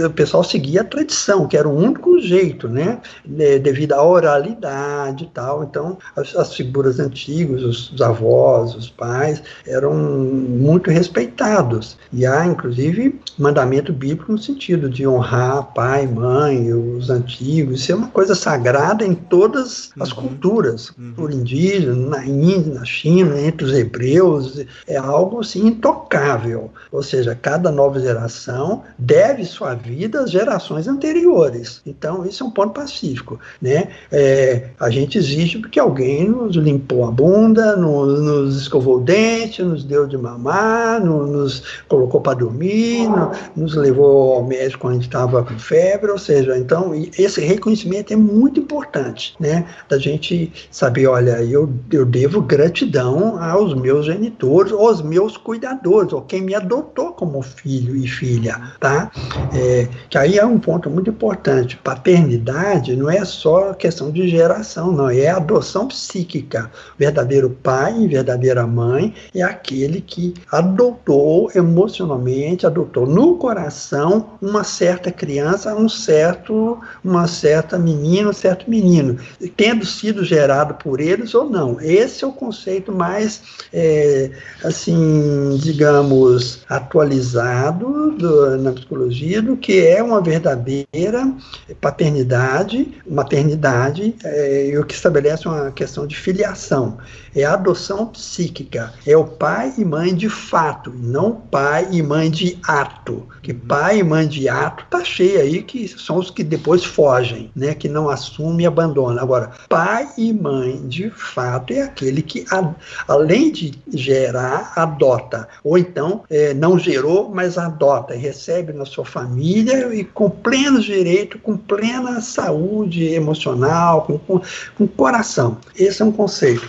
o 0.05 0.09
pessoal 0.09 0.43
seguia 0.43 0.81
a 0.81 0.85
tradição, 0.85 1.47
que 1.47 1.57
era 1.57 1.67
o 1.67 1.75
único 1.75 2.19
jeito, 2.19 2.67
né? 2.67 2.99
devido 3.25 3.93
à 3.93 4.03
oralidade 4.03 5.25
e 5.25 5.27
tal. 5.27 5.63
Então, 5.63 5.97
as, 6.15 6.35
as 6.35 6.55
figuras 6.55 6.99
antigas, 6.99 7.63
os, 7.63 7.91
os 7.91 8.01
avós, 8.01 8.75
os 8.75 8.89
pais, 8.89 9.41
eram 9.65 9.93
muito 9.93 10.89
respeitados. 10.89 11.97
E 12.11 12.25
há, 12.25 12.45
inclusive, 12.45 13.19
mandamento 13.37 13.93
bíblico 13.93 14.31
no 14.31 14.37
sentido 14.37 14.89
de 14.89 15.07
honrar 15.07 15.73
pai, 15.73 16.07
mãe, 16.07 16.73
os 16.73 17.09
antigos. 17.09 17.81
Isso 17.81 17.91
é 17.91 17.95
uma 17.95 18.07
coisa 18.07 18.35
sagrada 18.35 19.05
em 19.05 19.13
todas 19.13 19.91
as 19.99 20.11
uhum. 20.11 20.27
culturas. 20.27 20.91
Uhum. 20.97 21.13
Por 21.15 21.31
indígena, 21.31 21.95
na 21.95 22.25
Índia, 22.25 22.73
na 22.73 22.85
China, 22.85 23.39
entre 23.39 23.65
os 23.65 23.73
hebreus, 23.73 24.65
é 24.87 24.97
algo 24.97 25.41
assim 25.41 25.67
intocável. 25.67 26.71
Ou 26.91 27.03
seja, 27.03 27.35
cada 27.35 27.71
nova 27.71 27.99
geração 27.99 28.83
deve 28.97 29.45
sua 29.45 29.73
vida 29.73 30.21
às 30.21 30.31
gerações 30.31 30.87
anteriores. 30.87 31.81
Então, 31.85 32.25
isso 32.25 32.43
é 32.43 32.47
um 32.47 32.51
ponto 32.51 32.73
pacífico. 32.73 33.39
Né? 33.61 33.89
É, 34.11 34.69
a 34.79 34.89
gente 34.89 35.17
exige 35.17 35.59
porque 35.59 35.79
alguém 35.79 36.29
nos 36.29 36.55
limpou 36.55 37.05
a 37.05 37.11
bunda, 37.11 37.75
nos, 37.75 38.21
nos 38.21 38.61
escovou 38.61 38.97
o 38.97 39.01
dente, 39.01 39.46
nos 39.63 39.83
deu 39.83 40.07
de 40.07 40.17
mamar, 40.17 41.03
no, 41.03 41.25
nos 41.25 41.63
colocou 41.87 42.21
para 42.21 42.39
dormir, 42.39 43.07
no, 43.07 43.31
nos 43.55 43.75
levou 43.75 44.35
ao 44.35 44.43
médico 44.43 44.81
quando 44.81 45.01
estava 45.01 45.43
com 45.43 45.57
febre, 45.57 46.11
ou 46.11 46.17
seja, 46.17 46.57
então 46.57 46.93
esse 47.17 47.41
reconhecimento 47.41 48.13
é 48.13 48.15
muito 48.15 48.59
importante, 48.59 49.35
né? 49.39 49.65
Da 49.89 49.97
gente 49.97 50.51
saber, 50.71 51.07
olha, 51.07 51.43
eu, 51.43 51.69
eu 51.91 52.05
devo 52.05 52.41
gratidão 52.41 53.41
aos 53.41 53.73
meus 53.73 54.05
genitores, 54.05 54.71
aos 54.71 55.01
meus 55.01 55.37
cuidadores, 55.37 56.13
ou 56.13 56.21
quem 56.21 56.41
me 56.41 56.55
adotou 56.55 57.11
como 57.11 57.41
filho 57.41 57.95
e 57.95 58.07
filha, 58.07 58.59
tá? 58.79 59.11
É, 59.53 59.87
que 60.09 60.17
aí 60.17 60.37
é 60.37 60.45
um 60.45 60.59
ponto 60.59 60.89
muito 60.89 61.09
importante. 61.09 61.77
Paternidade 61.77 62.95
não 62.95 63.09
é 63.09 63.23
só 63.25 63.73
questão 63.73 64.11
de 64.11 64.27
geração, 64.27 64.91
não, 64.91 65.09
é 65.09 65.29
adoção 65.29 65.87
psíquica. 65.87 66.69
Verdadeiro 66.97 67.49
pai 67.49 68.07
verdadeira 68.07 68.65
mãe 68.67 69.13
é 69.37 69.43
aquele 69.43 70.01
que 70.01 70.33
adotou 70.51 71.51
emocionalmente, 71.53 72.65
adotou 72.65 73.05
no 73.05 73.35
coração 73.37 74.31
uma 74.41 74.63
certa 74.63 75.11
criança, 75.11 75.75
um 75.75 75.87
certo, 75.87 76.79
uma 77.03 77.27
certa 77.27 77.77
menina, 77.77 78.29
um 78.29 78.33
certo 78.33 78.69
menino, 78.69 79.17
tendo 79.55 79.85
sido 79.85 80.23
gerado 80.23 80.75
por 80.75 80.99
eles 80.99 81.33
ou 81.35 81.49
não. 81.49 81.79
Esse 81.79 82.23
é 82.23 82.27
o 82.27 82.31
conceito 82.31 82.91
mais, 82.91 83.41
é, 83.71 84.31
assim, 84.63 85.57
digamos, 85.61 86.61
atualizado 86.67 88.11
do, 88.11 88.57
na 88.57 88.71
psicologia 88.71 89.41
do 89.41 89.55
que 89.55 89.85
é 89.85 90.01
uma 90.01 90.21
verdadeira 90.21 91.31
paternidade, 91.79 92.97
maternidade, 93.07 94.15
é, 94.23 94.69
e 94.69 94.77
o 94.77 94.85
que 94.85 94.93
estabelece 94.93 95.47
uma 95.47 95.71
questão 95.71 96.07
de 96.07 96.15
filiação. 96.15 96.97
É 97.35 97.43
a 97.43 97.53
adoção 97.53 98.07
psíquica, 98.07 98.93
é 99.05 99.15
o 99.15 99.25
pai 99.27 99.73
e 99.77 99.85
mãe 99.85 100.15
de 100.15 100.29
fato, 100.29 100.91
não 100.95 101.33
pai 101.33 101.87
e 101.91 102.01
mãe 102.01 102.31
de 102.31 102.57
ato. 102.63 103.27
Que 103.41 103.53
pai 103.53 103.99
e 103.99 104.03
mãe 104.03 104.27
de 104.27 104.49
ato 104.49 104.85
tá 104.89 105.03
cheio 105.03 105.39
aí 105.39 105.61
que 105.61 105.87
são 105.87 106.17
os 106.17 106.29
que 106.29 106.43
depois 106.43 106.83
fogem, 106.83 107.51
né? 107.55 107.73
Que 107.73 107.87
não 107.87 108.09
assume 108.09 108.63
e 108.63 108.65
abandona. 108.65 109.21
Agora, 109.21 109.51
pai 109.69 110.07
e 110.17 110.33
mãe 110.33 110.87
de 110.87 111.09
fato 111.09 111.71
é 111.71 111.83
aquele 111.83 112.21
que, 112.21 112.45
a, 112.51 112.73
além 113.07 113.51
de 113.51 113.73
gerar, 113.93 114.73
adota. 114.75 115.47
Ou 115.63 115.77
então 115.77 116.23
é, 116.29 116.53
não 116.53 116.77
gerou, 116.77 117.29
mas 117.33 117.57
adota, 117.57 118.13
recebe 118.13 118.73
na 118.73 118.85
sua 118.85 119.05
família 119.05 119.93
e 119.93 120.03
com 120.03 120.29
pleno 120.29 120.81
direito, 120.81 121.39
com 121.39 121.55
plena 121.55 122.21
saúde 122.21 123.05
emocional, 123.05 124.03
com, 124.03 124.17
com, 124.19 124.41
com 124.77 124.87
coração. 124.87 125.57
Esse 125.75 126.01
é 126.01 126.05
um 126.05 126.11
conceito. 126.11 126.67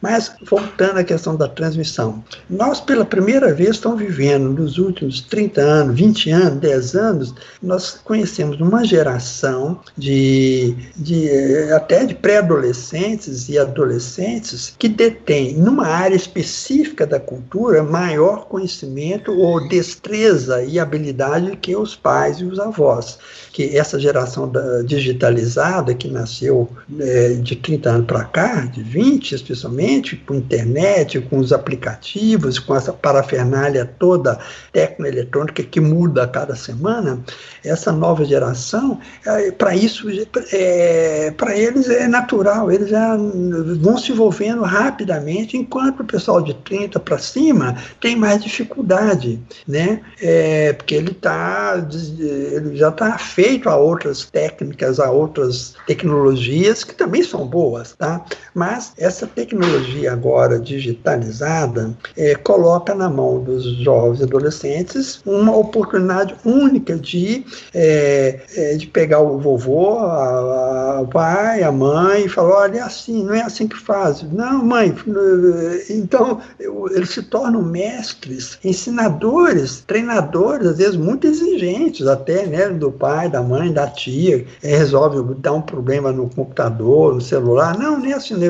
Mas, 0.00 0.32
voltando 0.48 0.98
à 0.98 1.04
questão 1.04 1.36
da 1.36 1.48
transmissão, 1.48 2.22
nós, 2.48 2.80
pela 2.80 3.04
primeira 3.04 3.52
vez, 3.52 3.70
estamos 3.70 3.98
vivendo, 3.98 4.50
nos 4.50 4.78
últimos 4.78 5.20
30 5.22 5.60
anos, 5.60 5.96
20 5.96 6.30
anos, 6.30 6.60
10 6.60 6.94
anos, 6.94 7.34
nós 7.62 8.00
conhecemos 8.04 8.60
uma 8.60 8.84
geração 8.84 9.80
de, 9.96 10.74
de 10.96 11.28
até 11.72 12.04
de 12.04 12.14
pré-adolescentes 12.14 13.48
e 13.48 13.58
adolescentes 13.58 14.74
que 14.78 14.88
detêm, 14.88 15.54
numa 15.54 15.86
área 15.86 16.14
específica 16.16 17.06
da 17.06 17.18
cultura, 17.18 17.82
maior 17.82 18.46
conhecimento 18.46 19.32
ou 19.32 19.66
destreza 19.68 20.62
e 20.62 20.78
habilidade 20.78 21.56
que 21.56 21.74
os 21.74 21.96
pais 21.96 22.38
e 22.38 22.44
os 22.44 22.58
avós 22.58 23.18
que 23.58 23.76
essa 23.76 23.98
geração 23.98 24.48
da, 24.48 24.82
digitalizada 24.82 25.92
que 25.92 26.08
nasceu 26.08 26.68
é, 27.00 27.30
de 27.34 27.56
30 27.56 27.90
anos 27.90 28.06
para 28.06 28.22
cá, 28.24 28.66
de 28.66 28.84
20 28.84 29.34
especialmente, 29.34 29.87
com 30.26 30.34
internet, 30.34 31.20
com 31.20 31.38
os 31.38 31.52
aplicativos, 31.52 32.58
com 32.58 32.74
essa 32.76 32.92
parafernália 32.92 33.84
toda 33.98 34.38
tecnoeletrônica 34.72 35.62
que 35.62 35.80
muda 35.80 36.24
a 36.24 36.28
cada 36.28 36.54
semana, 36.54 37.20
essa 37.64 37.90
nova 37.90 38.24
geração, 38.24 39.00
é, 39.24 39.50
para 39.50 39.74
isso, 39.74 40.06
é, 40.52 41.32
para 41.36 41.56
eles 41.56 41.88
é 41.88 42.06
natural, 42.06 42.70
eles 42.70 42.90
já 42.90 43.16
vão 43.80 43.96
se 43.96 44.12
envolvendo 44.12 44.62
rapidamente, 44.62 45.56
enquanto 45.56 46.00
o 46.00 46.04
pessoal 46.04 46.42
de 46.42 46.54
30 46.54 47.00
para 47.00 47.18
cima 47.18 47.76
tem 48.00 48.14
mais 48.14 48.42
dificuldade, 48.42 49.40
né? 49.66 50.00
É, 50.20 50.72
porque 50.74 50.94
ele, 50.94 51.14
tá, 51.14 51.86
ele 52.20 52.76
já 52.76 52.90
está 52.90 53.16
feito 53.18 53.68
a 53.68 53.76
outras 53.76 54.24
técnicas, 54.26 55.00
a 55.00 55.10
outras 55.10 55.74
tecnologias 55.86 56.84
que 56.84 56.94
também 56.94 57.22
são 57.22 57.46
boas, 57.46 57.94
tá? 57.96 58.24
Mas 58.54 58.92
essa 58.98 59.26
tecnologia 59.26 59.77
tecnologia 59.78 60.12
agora 60.12 60.58
digitalizada 60.58 61.96
é, 62.16 62.34
coloca 62.34 62.94
na 62.94 63.08
mão 63.08 63.42
dos 63.42 63.64
jovens 63.78 64.20
e 64.20 64.24
adolescentes 64.24 65.20
uma 65.24 65.56
oportunidade 65.56 66.34
única 66.44 66.96
de, 66.96 67.44
é, 67.74 68.40
é, 68.54 68.76
de 68.76 68.86
pegar 68.86 69.20
o 69.20 69.38
vovô, 69.38 69.98
a, 69.98 70.96
a, 70.96 71.00
o 71.02 71.06
pai, 71.06 71.62
a 71.62 71.72
mãe 71.72 72.24
e 72.24 72.28
falar, 72.28 72.62
olha, 72.62 72.78
é 72.78 72.82
assim, 72.82 73.24
não 73.24 73.34
é 73.34 73.42
assim 73.42 73.68
que 73.68 73.76
faz. 73.76 74.22
Não, 74.22 74.64
mãe, 74.64 74.94
então 75.88 76.40
eles 76.90 77.10
se 77.10 77.22
tornam 77.22 77.62
mestres, 77.62 78.58
ensinadores, 78.64 79.82
treinadores, 79.86 80.68
às 80.68 80.78
vezes 80.78 80.96
muito 80.96 81.26
exigentes 81.26 82.06
até, 82.06 82.46
né, 82.46 82.68
do 82.68 82.90
pai, 82.90 83.28
da 83.28 83.42
mãe, 83.42 83.72
da 83.72 83.86
tia, 83.86 84.44
resolve 84.62 85.34
dar 85.40 85.52
um 85.52 85.62
problema 85.62 86.12
no 86.12 86.28
computador, 86.28 87.14
no 87.14 87.20
celular. 87.20 87.78
Não, 87.78 87.98
nem 87.98 88.12
assim, 88.12 88.34
né, 88.34 88.48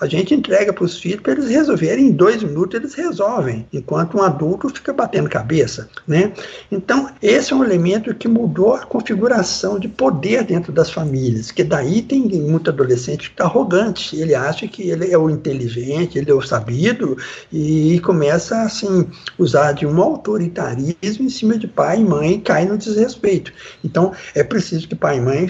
a 0.00 0.06
gente 0.06 0.34
entrega 0.34 0.67
para 0.72 0.84
os 0.84 0.98
filhos 0.98 1.20
para 1.20 1.32
eles 1.32 1.48
resolverem, 1.48 2.06
em 2.06 2.12
dois 2.12 2.42
minutos 2.42 2.78
eles 2.78 2.94
resolvem, 2.94 3.66
enquanto 3.72 4.18
um 4.18 4.22
adulto 4.22 4.68
fica 4.68 4.92
batendo 4.92 5.28
cabeça, 5.28 5.88
né? 6.06 6.32
Então, 6.70 7.10
esse 7.22 7.52
é 7.52 7.56
um 7.56 7.64
elemento 7.64 8.14
que 8.14 8.28
mudou 8.28 8.74
a 8.74 8.80
configuração 8.80 9.78
de 9.78 9.88
poder 9.88 10.44
dentro 10.44 10.72
das 10.72 10.90
famílias, 10.90 11.50
que 11.50 11.64
daí 11.64 12.02
tem 12.02 12.22
muito 12.22 12.70
adolescente 12.70 13.28
que 13.28 13.34
está 13.34 13.44
arrogante, 13.44 14.16
ele 14.16 14.34
acha 14.34 14.66
que 14.68 14.90
ele 14.90 15.10
é 15.10 15.18
o 15.18 15.30
inteligente, 15.30 16.18
ele 16.18 16.30
é 16.30 16.34
o 16.34 16.42
sabido, 16.42 17.16
e 17.52 18.00
começa, 18.00 18.62
assim, 18.62 19.08
usar 19.38 19.72
de 19.72 19.86
um 19.86 20.00
autoritarismo 20.02 21.26
em 21.26 21.28
cima 21.28 21.58
de 21.58 21.66
pai 21.66 22.00
e 22.00 22.04
mãe 22.04 22.34
e 22.34 22.40
cai 22.40 22.64
no 22.64 22.76
desrespeito. 22.76 23.52
Então, 23.84 24.12
é 24.34 24.42
preciso 24.42 24.88
que 24.88 24.94
pai 24.94 25.18
e 25.18 25.20
mãe 25.20 25.48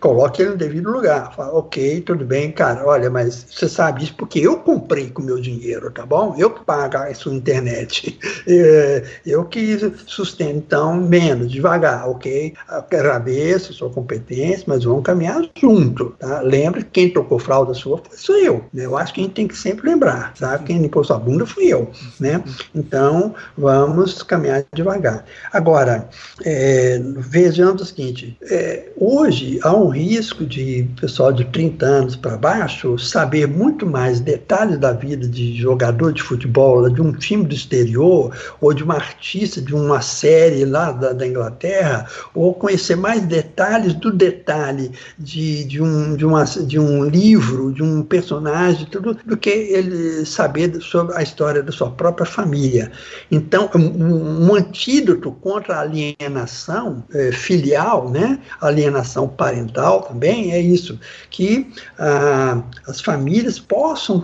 coloquem 0.00 0.44
ele 0.44 0.52
no 0.52 0.58
devido 0.58 0.90
lugar. 0.90 1.34
Fala, 1.34 1.52
ok, 1.54 2.00
tudo 2.02 2.24
bem, 2.24 2.50
cara, 2.52 2.86
olha, 2.86 3.10
mas 3.10 3.46
você 3.50 3.68
sabe 3.68 4.04
isso 4.04 4.14
porque 4.16 4.43
eu 4.44 4.58
comprei 4.58 5.10
com 5.10 5.22
meu 5.22 5.40
dinheiro, 5.40 5.90
tá 5.90 6.04
bom? 6.04 6.34
Eu 6.38 6.50
que 6.50 6.64
pago 6.64 6.96
a 6.96 7.14
sua 7.14 7.34
internet. 7.34 8.18
É, 8.46 9.04
eu 9.24 9.44
que 9.44 9.78
sustento, 10.06 10.56
então, 10.56 10.96
menos, 10.96 11.50
devagar, 11.50 12.08
ok? 12.08 12.52
Agradeço 12.68 13.72
a 13.72 13.74
sua 13.74 13.88
competência, 13.88 14.64
mas 14.66 14.84
vamos 14.84 15.02
caminhar 15.02 15.42
junto, 15.58 16.10
tá? 16.18 16.40
Lembre 16.40 16.84
que 16.84 16.90
quem 16.90 17.10
tocou 17.10 17.38
fralda 17.38 17.72
sua 17.72 18.02
sou 18.12 18.36
eu, 18.36 18.64
né? 18.72 18.84
Eu 18.84 18.98
acho 18.98 19.14
que 19.14 19.20
a 19.20 19.24
gente 19.24 19.34
tem 19.34 19.48
que 19.48 19.56
sempre 19.56 19.88
lembrar, 19.88 20.32
sabe? 20.36 20.64
Quem 20.64 20.78
limpou 20.78 21.02
sua 21.02 21.18
bunda 21.18 21.46
fui 21.46 21.66
eu, 21.66 21.90
né? 22.20 22.42
Então, 22.74 23.34
vamos 23.56 24.22
caminhar 24.22 24.64
devagar. 24.74 25.24
Agora, 25.52 26.08
é, 26.44 27.00
vejamos 27.16 27.80
o 27.80 27.86
seguinte, 27.86 28.36
é, 28.42 28.90
hoje 28.96 29.58
há 29.62 29.74
um 29.74 29.88
risco 29.88 30.44
de 30.44 30.86
pessoal 31.00 31.32
de 31.32 31.44
30 31.46 31.86
anos 31.86 32.16
para 32.16 32.36
baixo 32.36 32.98
saber 32.98 33.46
muito 33.46 33.86
mais 33.86 34.20
detalhes 34.34 34.78
da 34.78 34.92
vida 34.92 35.26
de 35.28 35.56
jogador 35.56 36.12
de 36.12 36.22
futebol, 36.22 36.88
de 36.90 37.00
um 37.00 37.12
time 37.12 37.44
do 37.44 37.54
exterior, 37.54 38.34
ou 38.60 38.74
de 38.74 38.82
uma 38.82 38.94
artista 38.94 39.60
de 39.60 39.74
uma 39.74 40.00
série 40.00 40.64
lá 40.64 40.90
da, 40.90 41.12
da 41.12 41.26
Inglaterra, 41.26 42.06
ou 42.34 42.52
conhecer 42.52 42.96
mais 42.96 43.22
detalhes 43.22 43.94
do 43.94 44.12
detalhe 44.12 44.90
de, 45.18 45.64
de, 45.64 45.80
um, 45.80 46.16
de, 46.16 46.26
uma, 46.26 46.44
de 46.44 46.78
um 46.78 47.04
livro, 47.04 47.72
de 47.72 47.82
um 47.82 48.02
personagem, 48.02 48.86
tudo, 48.86 49.16
do 49.24 49.36
que 49.36 49.50
ele 49.50 50.26
saber 50.26 50.80
sobre 50.80 51.16
a 51.16 51.22
história 51.22 51.62
da 51.62 51.70
sua 51.70 51.90
própria 51.90 52.26
família. 52.26 52.90
Então, 53.30 53.70
um, 53.74 54.48
um 54.48 54.54
antídoto 54.54 55.30
contra 55.30 55.76
a 55.76 55.80
alienação 55.80 57.04
é, 57.12 57.30
filial, 57.30 58.10
né, 58.10 58.38
alienação 58.60 59.28
parental 59.28 60.02
também, 60.02 60.52
é 60.52 60.60
isso, 60.60 60.98
que 61.30 61.70
ah, 61.98 62.62
as 62.88 63.00
famílias 63.00 63.58
possam 63.58 64.23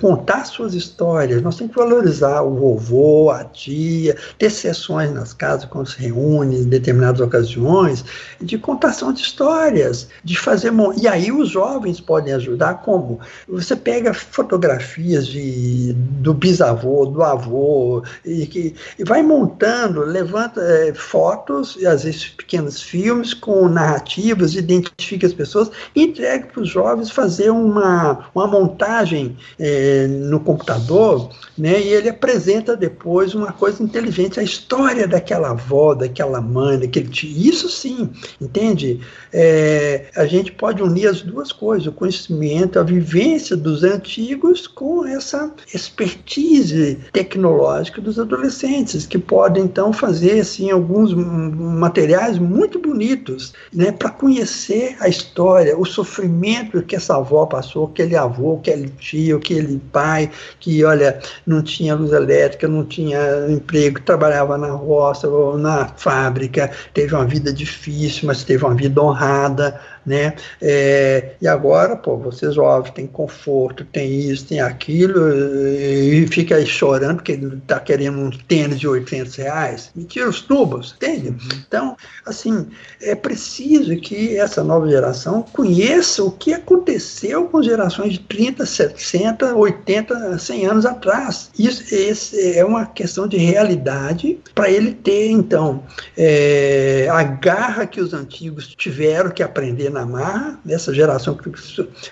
contar 0.00 0.44
suas 0.44 0.74
histórias. 0.74 1.42
Nós 1.42 1.56
temos 1.56 1.72
que 1.72 1.78
valorizar 1.78 2.42
o 2.42 2.54
vovô, 2.54 3.30
a 3.30 3.44
tia, 3.44 4.16
ter 4.38 4.50
sessões 4.50 5.12
nas 5.12 5.32
casas 5.32 5.66
quando 5.66 5.88
se 5.88 5.98
reúne 6.00 6.60
em 6.60 6.68
determinadas 6.68 7.20
ocasiões, 7.20 8.04
de 8.40 8.58
contação 8.58 9.12
de 9.12 9.22
histórias, 9.22 10.08
de 10.22 10.38
fazer. 10.38 10.72
E 11.00 11.08
aí 11.08 11.32
os 11.32 11.50
jovens 11.50 12.00
podem 12.00 12.34
ajudar 12.34 12.82
como? 12.82 13.20
Você 13.48 13.74
pega 13.76 14.12
fotografias 14.12 15.26
de, 15.26 15.92
do 15.94 16.34
bisavô, 16.34 17.06
do 17.06 17.22
avô, 17.22 18.02
e, 18.24 18.46
que, 18.46 18.74
e 18.98 19.04
vai 19.04 19.22
montando, 19.22 20.00
levanta 20.00 20.60
é, 20.60 20.92
fotos, 20.94 21.76
e 21.78 21.86
às 21.86 22.04
vezes 22.04 22.28
pequenos 22.28 22.82
filmes 22.82 23.34
com 23.34 23.68
narrativas, 23.68 24.54
identifica 24.54 25.26
as 25.26 25.32
pessoas 25.32 25.70
e 25.94 26.02
entrega 26.04 26.46
para 26.46 26.62
os 26.62 26.68
jovens 26.68 27.10
fazer 27.10 27.50
uma, 27.50 28.26
uma 28.34 28.46
montagem 28.46 29.17
é, 29.58 30.06
no 30.06 30.40
computador, 30.40 31.30
né, 31.56 31.80
e 31.80 31.88
ele 31.88 32.08
apresenta 32.08 32.76
depois 32.76 33.34
uma 33.34 33.52
coisa 33.52 33.82
inteligente, 33.82 34.38
a 34.38 34.42
história 34.42 35.06
daquela 35.08 35.50
avó, 35.50 35.94
daquela 35.94 36.40
mãe, 36.40 36.78
daquele 36.78 37.08
tio. 37.08 37.28
Isso 37.28 37.68
sim, 37.68 38.08
entende? 38.40 39.00
É, 39.32 40.06
a 40.14 40.26
gente 40.26 40.52
pode 40.52 40.82
unir 40.82 41.08
as 41.08 41.22
duas 41.22 41.50
coisas, 41.50 41.86
o 41.86 41.92
conhecimento, 41.92 42.78
a 42.78 42.82
vivência 42.82 43.56
dos 43.56 43.82
antigos 43.82 44.66
com 44.66 45.04
essa 45.04 45.52
expertise 45.74 46.98
tecnológica 47.12 48.00
dos 48.00 48.18
adolescentes, 48.18 49.06
que 49.06 49.18
podem 49.18 49.64
então 49.64 49.92
fazer 49.92 50.40
assim 50.40 50.70
alguns 50.70 51.12
materiais 51.14 52.38
muito 52.38 52.78
bonitos, 52.78 53.52
né, 53.72 53.92
para 53.92 54.10
conhecer 54.10 54.96
a 55.00 55.08
história, 55.08 55.78
o 55.78 55.84
sofrimento 55.84 56.82
que 56.82 56.96
essa 56.96 57.16
avó 57.16 57.46
passou, 57.46 57.86
aquele 57.86 58.16
avô, 58.16 58.56
aquele 58.56 58.92
tio, 58.98 59.38
aquele 59.38 59.80
pai 59.92 60.30
que, 60.60 60.84
olha, 60.84 61.18
não 61.46 61.62
tinha 61.62 61.94
luz 61.94 62.12
elétrica, 62.12 62.68
não 62.68 62.84
tinha 62.84 63.18
emprego, 63.48 64.00
trabalhava 64.00 64.58
na 64.58 64.70
roça 64.70 65.28
ou 65.28 65.56
na 65.56 65.86
fábrica, 65.96 66.70
teve 66.92 67.14
uma 67.14 67.24
vida 67.24 67.52
difícil, 67.52 68.26
mas 68.26 68.44
teve 68.44 68.64
uma 68.64 68.74
vida 68.74 69.00
honrada, 69.00 69.80
né? 70.08 70.34
É, 70.60 71.32
e 71.40 71.46
agora, 71.46 71.94
pô, 71.94 72.16
você 72.16 72.50
jovem, 72.50 72.92
tem 72.92 73.06
conforto, 73.06 73.84
tem 73.84 74.20
isso, 74.20 74.46
tem 74.46 74.60
aquilo, 74.60 75.28
e 75.32 76.26
fica 76.28 76.56
aí 76.56 76.66
chorando 76.66 77.16
porque 77.16 77.32
está 77.32 77.78
querendo 77.78 78.18
um 78.18 78.30
tênis 78.30 78.80
de 78.80 78.88
800 78.88 79.34
reais, 79.36 79.90
me 79.94 80.04
tira 80.04 80.28
os 80.28 80.40
tubos, 80.40 80.94
entende? 80.96 81.28
Uhum. 81.28 81.36
Então, 81.66 81.96
assim, 82.26 82.66
é 83.02 83.14
preciso 83.14 83.94
que 83.96 84.36
essa 84.36 84.64
nova 84.64 84.88
geração 84.88 85.42
conheça 85.42 86.24
o 86.24 86.30
que 86.30 86.52
aconteceu 86.52 87.46
com 87.46 87.62
gerações 87.62 88.14
de 88.14 88.20
30, 88.20 88.64
60, 88.64 89.54
80, 89.54 90.38
100 90.38 90.66
anos 90.66 90.86
atrás. 90.86 91.50
Isso 91.58 91.94
esse 91.94 92.56
é 92.56 92.64
uma 92.64 92.86
questão 92.86 93.26
de 93.26 93.36
realidade 93.36 94.38
para 94.54 94.70
ele 94.70 94.92
ter, 94.92 95.30
então, 95.30 95.82
é, 96.16 97.08
a 97.10 97.22
garra 97.22 97.86
que 97.86 98.00
os 98.00 98.14
antigos 98.14 98.68
tiveram 98.68 99.30
que 99.30 99.42
aprender 99.42 99.90
na 99.90 99.97
marra, 100.06 100.58
essa 100.68 100.92
geração 100.92 101.34
que, 101.34 101.50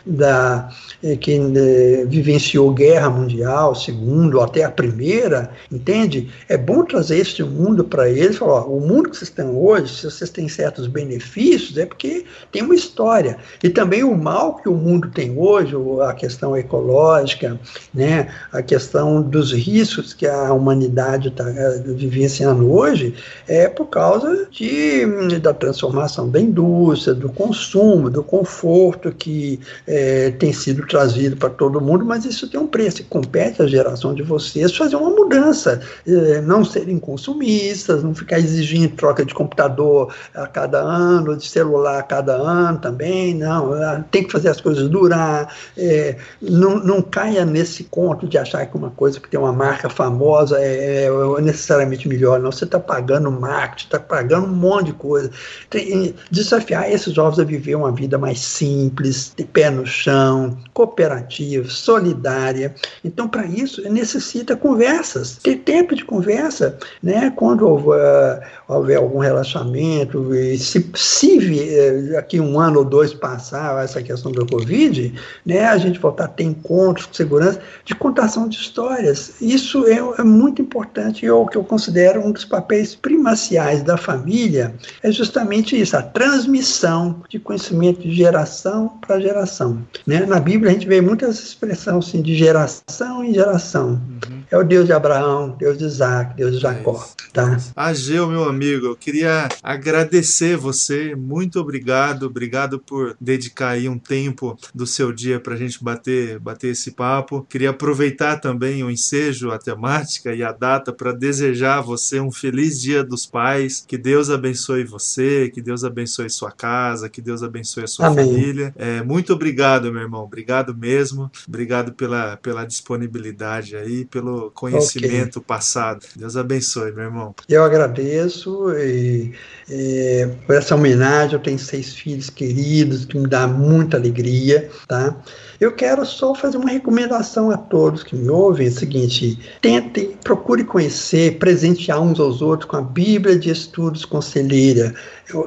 da, 0.05 0.71
é, 1.03 1.17
que 1.17 1.33
é, 1.35 2.05
vivenciou 2.07 2.73
guerra 2.73 3.11
mundial, 3.11 3.75
segundo, 3.75 4.41
até 4.41 4.65
a 4.65 4.71
primeira, 4.71 5.51
entende? 5.71 6.31
É 6.49 6.57
bom 6.57 6.85
trazer 6.85 7.19
esse 7.19 7.43
mundo 7.43 7.85
para 7.85 8.09
eles, 8.09 8.37
falar, 8.37 8.63
ó, 8.63 8.67
o 8.67 8.81
mundo 8.81 9.11
que 9.11 9.17
vocês 9.17 9.31
têm 9.31 9.47
hoje, 9.47 9.95
se 9.95 10.05
vocês 10.05 10.31
têm 10.31 10.49
certos 10.49 10.87
benefícios, 10.87 11.77
é 11.77 11.87
porque 11.87 12.25
tem 12.53 12.63
uma 12.63 12.75
história. 12.75 13.39
E 13.63 13.69
também 13.69 14.03
o 14.03 14.17
mal 14.17 14.57
que 14.57 14.69
o 14.69 14.75
mundo 14.75 15.11
tem 15.11 15.37
hoje, 15.37 15.75
a 16.03 16.13
questão 16.13 16.57
ecológica, 16.57 17.59
né, 17.93 18.29
a 18.53 18.63
questão 18.63 19.23
dos 19.23 19.53
riscos 19.53 20.13
que 20.13 20.27
a 20.27 20.53
humanidade 20.53 21.29
está 21.29 21.49
é, 21.49 21.79
vivenciando 21.79 22.71
hoje, 22.71 23.15
é 23.47 23.69
por 23.69 23.87
causa 23.87 24.47
de, 24.51 25.07
da 25.41 25.53
transformação 25.53 26.29
da 26.29 26.41
indústria, 26.41 27.15
do 27.15 27.29
consumo, 27.29 27.76
do 28.11 28.23
conforto 28.23 29.13
que 29.13 29.61
é, 29.87 30.31
tem 30.31 30.53
sido 30.53 30.87
trazido 30.87 31.37
para 31.37 31.51
todo 31.51 31.81
mundo, 31.81 32.05
mas 32.05 32.25
isso 32.25 32.49
tem 32.49 32.59
um 32.59 32.67
preço. 32.67 33.03
E 33.03 33.05
compete 33.05 33.63
à 33.63 33.67
geração 33.67 34.15
de 34.15 34.23
vocês 34.23 34.75
fazer 34.75 34.97
uma 34.97 35.11
mudança, 35.11 35.81
é, 36.07 36.41
não 36.41 36.65
serem 36.65 36.99
consumistas, 36.99 38.03
não 38.03 38.15
ficar 38.15 38.39
exigindo 38.39 38.97
troca 38.97 39.25
de 39.25 39.35
computador 39.35 40.15
a 40.35 40.47
cada 40.47 40.81
ano, 40.81 41.37
de 41.37 41.47
celular 41.47 41.99
a 41.99 42.03
cada 42.03 42.35
ano 42.35 42.79
também, 42.79 43.35
não. 43.35 43.73
Tem 44.11 44.25
que 44.25 44.33
fazer 44.33 44.49
as 44.49 44.61
coisas 44.61 44.89
durar, 44.89 45.55
é, 45.77 46.17
não, 46.41 46.79
não 46.79 47.03
caia 47.03 47.45
nesse 47.45 47.85
conto 47.85 48.27
de 48.27 48.39
achar 48.39 48.65
que 48.67 48.77
uma 48.77 48.91
coisa 48.91 49.21
que 49.21 49.29
tem 49.29 49.39
uma 49.39 49.53
marca 49.53 49.89
famosa 49.89 50.59
é, 50.59 51.07
é 51.07 51.41
necessariamente 51.41 52.09
melhor, 52.09 52.41
não. 52.41 52.51
Você 52.51 52.65
está 52.65 52.81
pagando 52.81 53.31
marketing, 53.31 53.85
está 53.87 54.01
pagando 54.01 54.47
um 54.47 54.55
monte 54.55 54.87
de 54.87 54.93
coisa. 54.95 55.31
Tem, 55.69 56.15
desafiar 56.31 56.91
esses 56.91 57.13
jovens 57.13 57.39
a 57.39 57.45
viver 57.57 57.75
uma 57.75 57.93
vida 57.93 58.19
mais 58.19 58.39
simples, 58.41 59.33
de 59.37 59.45
pé 59.45 59.71
no 59.71 59.87
chão, 59.87 60.57
cooperativa, 60.73 61.69
solidária. 61.69 62.75
Então, 63.05 63.29
para 63.29 63.47
isso, 63.47 63.83
necessita 63.91 64.57
conversas, 64.57 65.37
ter 65.43 65.57
tempo 65.57 65.95
de 65.95 66.05
conversa, 66.05 66.79
né? 67.03 67.33
Quando 67.35 67.67
houver, 67.67 68.49
houver 68.69 68.97
algum 68.97 69.19
relacionamento, 69.19 70.31
se, 70.59 70.91
se 70.95 71.61
eh, 71.61 72.17
aqui 72.17 72.41
um 72.41 72.59
ano 72.61 72.81
ou 72.81 72.85
dois 72.85 73.13
passar 73.13 73.83
essa 73.83 74.03
questão 74.03 74.33
da 74.33 74.47
Covid, 74.47 75.15
né? 75.45 75.67
A 75.67 75.79
gente 75.79 75.99
voltar 75.99 76.25
a 76.25 76.29
ter 76.29 76.45
encontros 76.45 77.07
com 77.07 77.15
segurança 77.15 77.61
de 77.85 77.95
contação 77.95 78.49
de 78.49 78.57
histórias. 78.57 79.35
Isso 79.41 79.87
é, 79.87 79.99
é 80.21 80.25
muito 80.25 80.63
importante 80.63 81.25
e 81.25 81.29
é 81.29 81.33
o 81.33 81.47
que 81.47 81.57
eu 81.57 81.65
considero 81.65 82.21
um 82.21 82.33
dos 82.33 82.45
papéis 82.45 82.95
primaciais 82.95 83.83
da 83.83 83.97
família 83.97 84.75
é 85.03 85.11
justamente 85.11 85.81
isso, 85.81 85.97
a 85.97 86.03
transmissão 86.03 87.23
de 87.29 87.39
conhecimento 87.47 88.03
de 88.03 88.13
geração 88.13 88.99
para 89.01 89.21
geração. 89.21 89.79
Né? 90.07 90.27
Na 90.27 90.41
Bíblia 90.41 90.71
a 90.71 90.75
gente 90.75 90.87
vê 90.87 91.01
muitas 91.01 91.39
expressões 91.39 92.09
assim, 92.09 92.21
de 92.21 92.35
geração 92.35 93.25
em 93.25 93.33
geração. 93.33 93.91
Uhum. 93.91 94.36
É 94.51 94.57
o 94.57 94.63
Deus 94.63 94.87
de 94.87 94.93
Abraão, 94.93 95.57
Deus 95.59 95.77
de 95.77 95.85
Isaac, 95.85 96.37
Deus 96.37 96.53
de 96.53 96.61
Jacó. 96.61 97.05
É 97.29 97.31
tá? 97.33 97.59
Ageu, 97.75 98.29
meu 98.29 98.45
amigo, 98.45 98.87
eu 98.87 98.97
queria 98.97 99.49
agradecer 99.63 100.57
você, 100.57 101.17
muito 101.17 101.59
obrigado, 101.59 102.25
obrigado 102.25 102.79
por 102.79 103.17
dedicar 103.21 103.71
aí 103.71 103.89
um 103.89 103.99
tempo 103.99 104.57
do 104.73 104.87
seu 104.87 105.13
dia 105.13 105.41
para 105.41 105.55
a 105.55 105.57
gente 105.57 105.83
bater, 105.83 106.39
bater 106.39 106.69
esse 106.69 106.93
papo. 106.93 107.45
Queria 107.49 107.71
aproveitar 107.71 108.37
também 108.37 108.85
o 108.85 108.91
ensejo, 108.91 109.51
a 109.51 109.59
temática 109.59 110.33
e 110.33 110.43
a 110.43 110.53
data 110.53 110.93
para 110.93 111.13
desejar 111.13 111.79
a 111.79 111.83
você 111.83 112.21
um 112.21 112.31
feliz 112.31 112.81
Dia 112.81 113.03
dos 113.03 113.27
Pais, 113.27 113.85
que 113.87 113.99
Deus 113.99 114.31
abençoe 114.31 114.85
você, 114.85 115.51
que 115.53 115.61
Deus 115.61 115.83
abençoe 115.83 116.31
sua 116.31 116.53
casa, 116.53 117.09
que 117.09 117.21
Deus 117.21 117.43
abençoe 117.43 117.85
a 117.85 117.89
sua 117.89 118.07
Amém. 118.07 118.27
família. 118.27 118.73
É, 118.77 119.03
muito 119.03 119.33
obrigado, 119.33 119.93
meu 119.93 120.03
irmão, 120.03 120.23
obrigado 120.23 120.75
mesmo, 120.75 121.31
obrigado 121.49 121.93
pela, 121.93 122.37
pela 122.37 122.65
disponibilidade 122.65 123.77
aí, 123.77 124.05
pelo 124.05 124.36
conhecimento 124.55 125.39
okay. 125.39 125.47
passado. 125.47 126.07
Deus 126.15 126.37
abençoe, 126.37 126.93
meu 126.93 127.05
irmão. 127.05 127.35
Eu 127.49 127.65
agradeço 127.65 128.71
e, 128.73 129.33
e, 129.69 130.29
por 130.47 130.57
essa 130.57 130.75
homenagem. 130.75 131.35
Eu 131.35 131.43
tenho 131.43 131.59
seis 131.59 131.95
filhos 131.95 132.31
queridos 132.31 133.05
que 133.05 133.19
me 133.19 133.27
dá 133.27 133.47
muita 133.47 133.97
alegria, 133.97 134.71
tá? 134.87 135.17
Eu 135.59 135.73
quero 135.73 136.05
só 136.05 136.35
fazer 136.35 136.59
uma 136.59 136.71
recomendação 136.71 137.51
a 137.51 137.57
todos 137.57 138.03
que 138.03 138.15
me 138.15 138.29
ouvem: 138.29 138.67
é 138.67 138.71
o 138.71 138.73
seguinte, 138.73 139.39
tentem, 139.61 140.17
procure 140.23 140.65
conhecer, 140.65 141.39
presentear 141.39 142.01
uns 142.01 142.21
aos 142.21 142.43
outros 142.43 142.69
com 142.71 142.77
a 142.77 142.83
Bíblia 142.83 143.39
de 143.39 143.51
Estudos 143.51 144.05
Conselheira, 144.05 144.95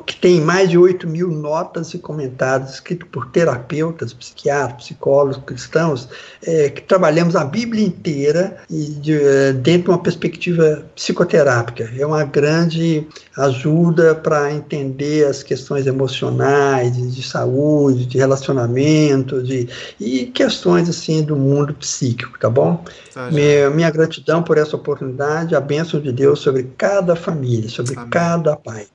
que 0.06 0.16
tem 0.16 0.42
mais 0.42 0.70
de 0.70 0.78
8 0.78 1.08
mil 1.08 1.30
notas 1.30 1.94
e 1.94 2.00
comentários 2.00 2.74
escritos 2.74 3.08
por 3.12 3.28
terapeutas, 3.28 4.12
psiquiatras, 4.12 4.84
psicólogos, 4.84 5.42
cristãos, 5.46 6.10
é, 6.44 6.70
que 6.70 6.82
trabalhamos 6.82 7.36
a 7.36 7.46
Bíblia 7.46 7.86
inteira 7.86 8.58
e 8.70 8.86
de, 8.86 9.14
é, 9.14 9.54
dentro 9.54 9.84
de 9.84 9.90
uma 9.92 10.00
perspectiva 10.00 10.84
psicoterápica. 10.96 11.90
É 11.98 12.06
uma 12.06 12.24
grande 12.24 13.08
ajuda 13.38 14.16
para 14.16 14.52
entender 14.52 15.26
as 15.26 15.44
questões 15.44 15.88
emocionais, 15.88 16.96
de, 16.96 17.10
de 17.12 17.24
saúde, 17.24 18.06
de 18.06 18.18
relacionamento, 18.18 19.42
de, 19.42 19.68
e 20.00 20.28
questões 20.28 20.88
assim 20.88 21.22
do 21.24 21.36
mundo 21.36 21.74
psíquico, 21.74 22.40
tá 22.40 22.50
bom? 22.50 22.84
Tá, 23.14 23.30
minha, 23.30 23.70
minha, 23.70 23.90
gratidão 23.90 24.42
por 24.42 24.58
essa 24.58 24.76
oportunidade, 24.76 25.56
a 25.56 25.60
bênção 25.60 26.00
de 26.00 26.12
Deus 26.12 26.40
sobre 26.40 26.64
cada 26.78 27.16
família, 27.16 27.70
sobre 27.70 27.96
Amém. 27.96 28.10
cada 28.10 28.56
pai. 28.56 28.88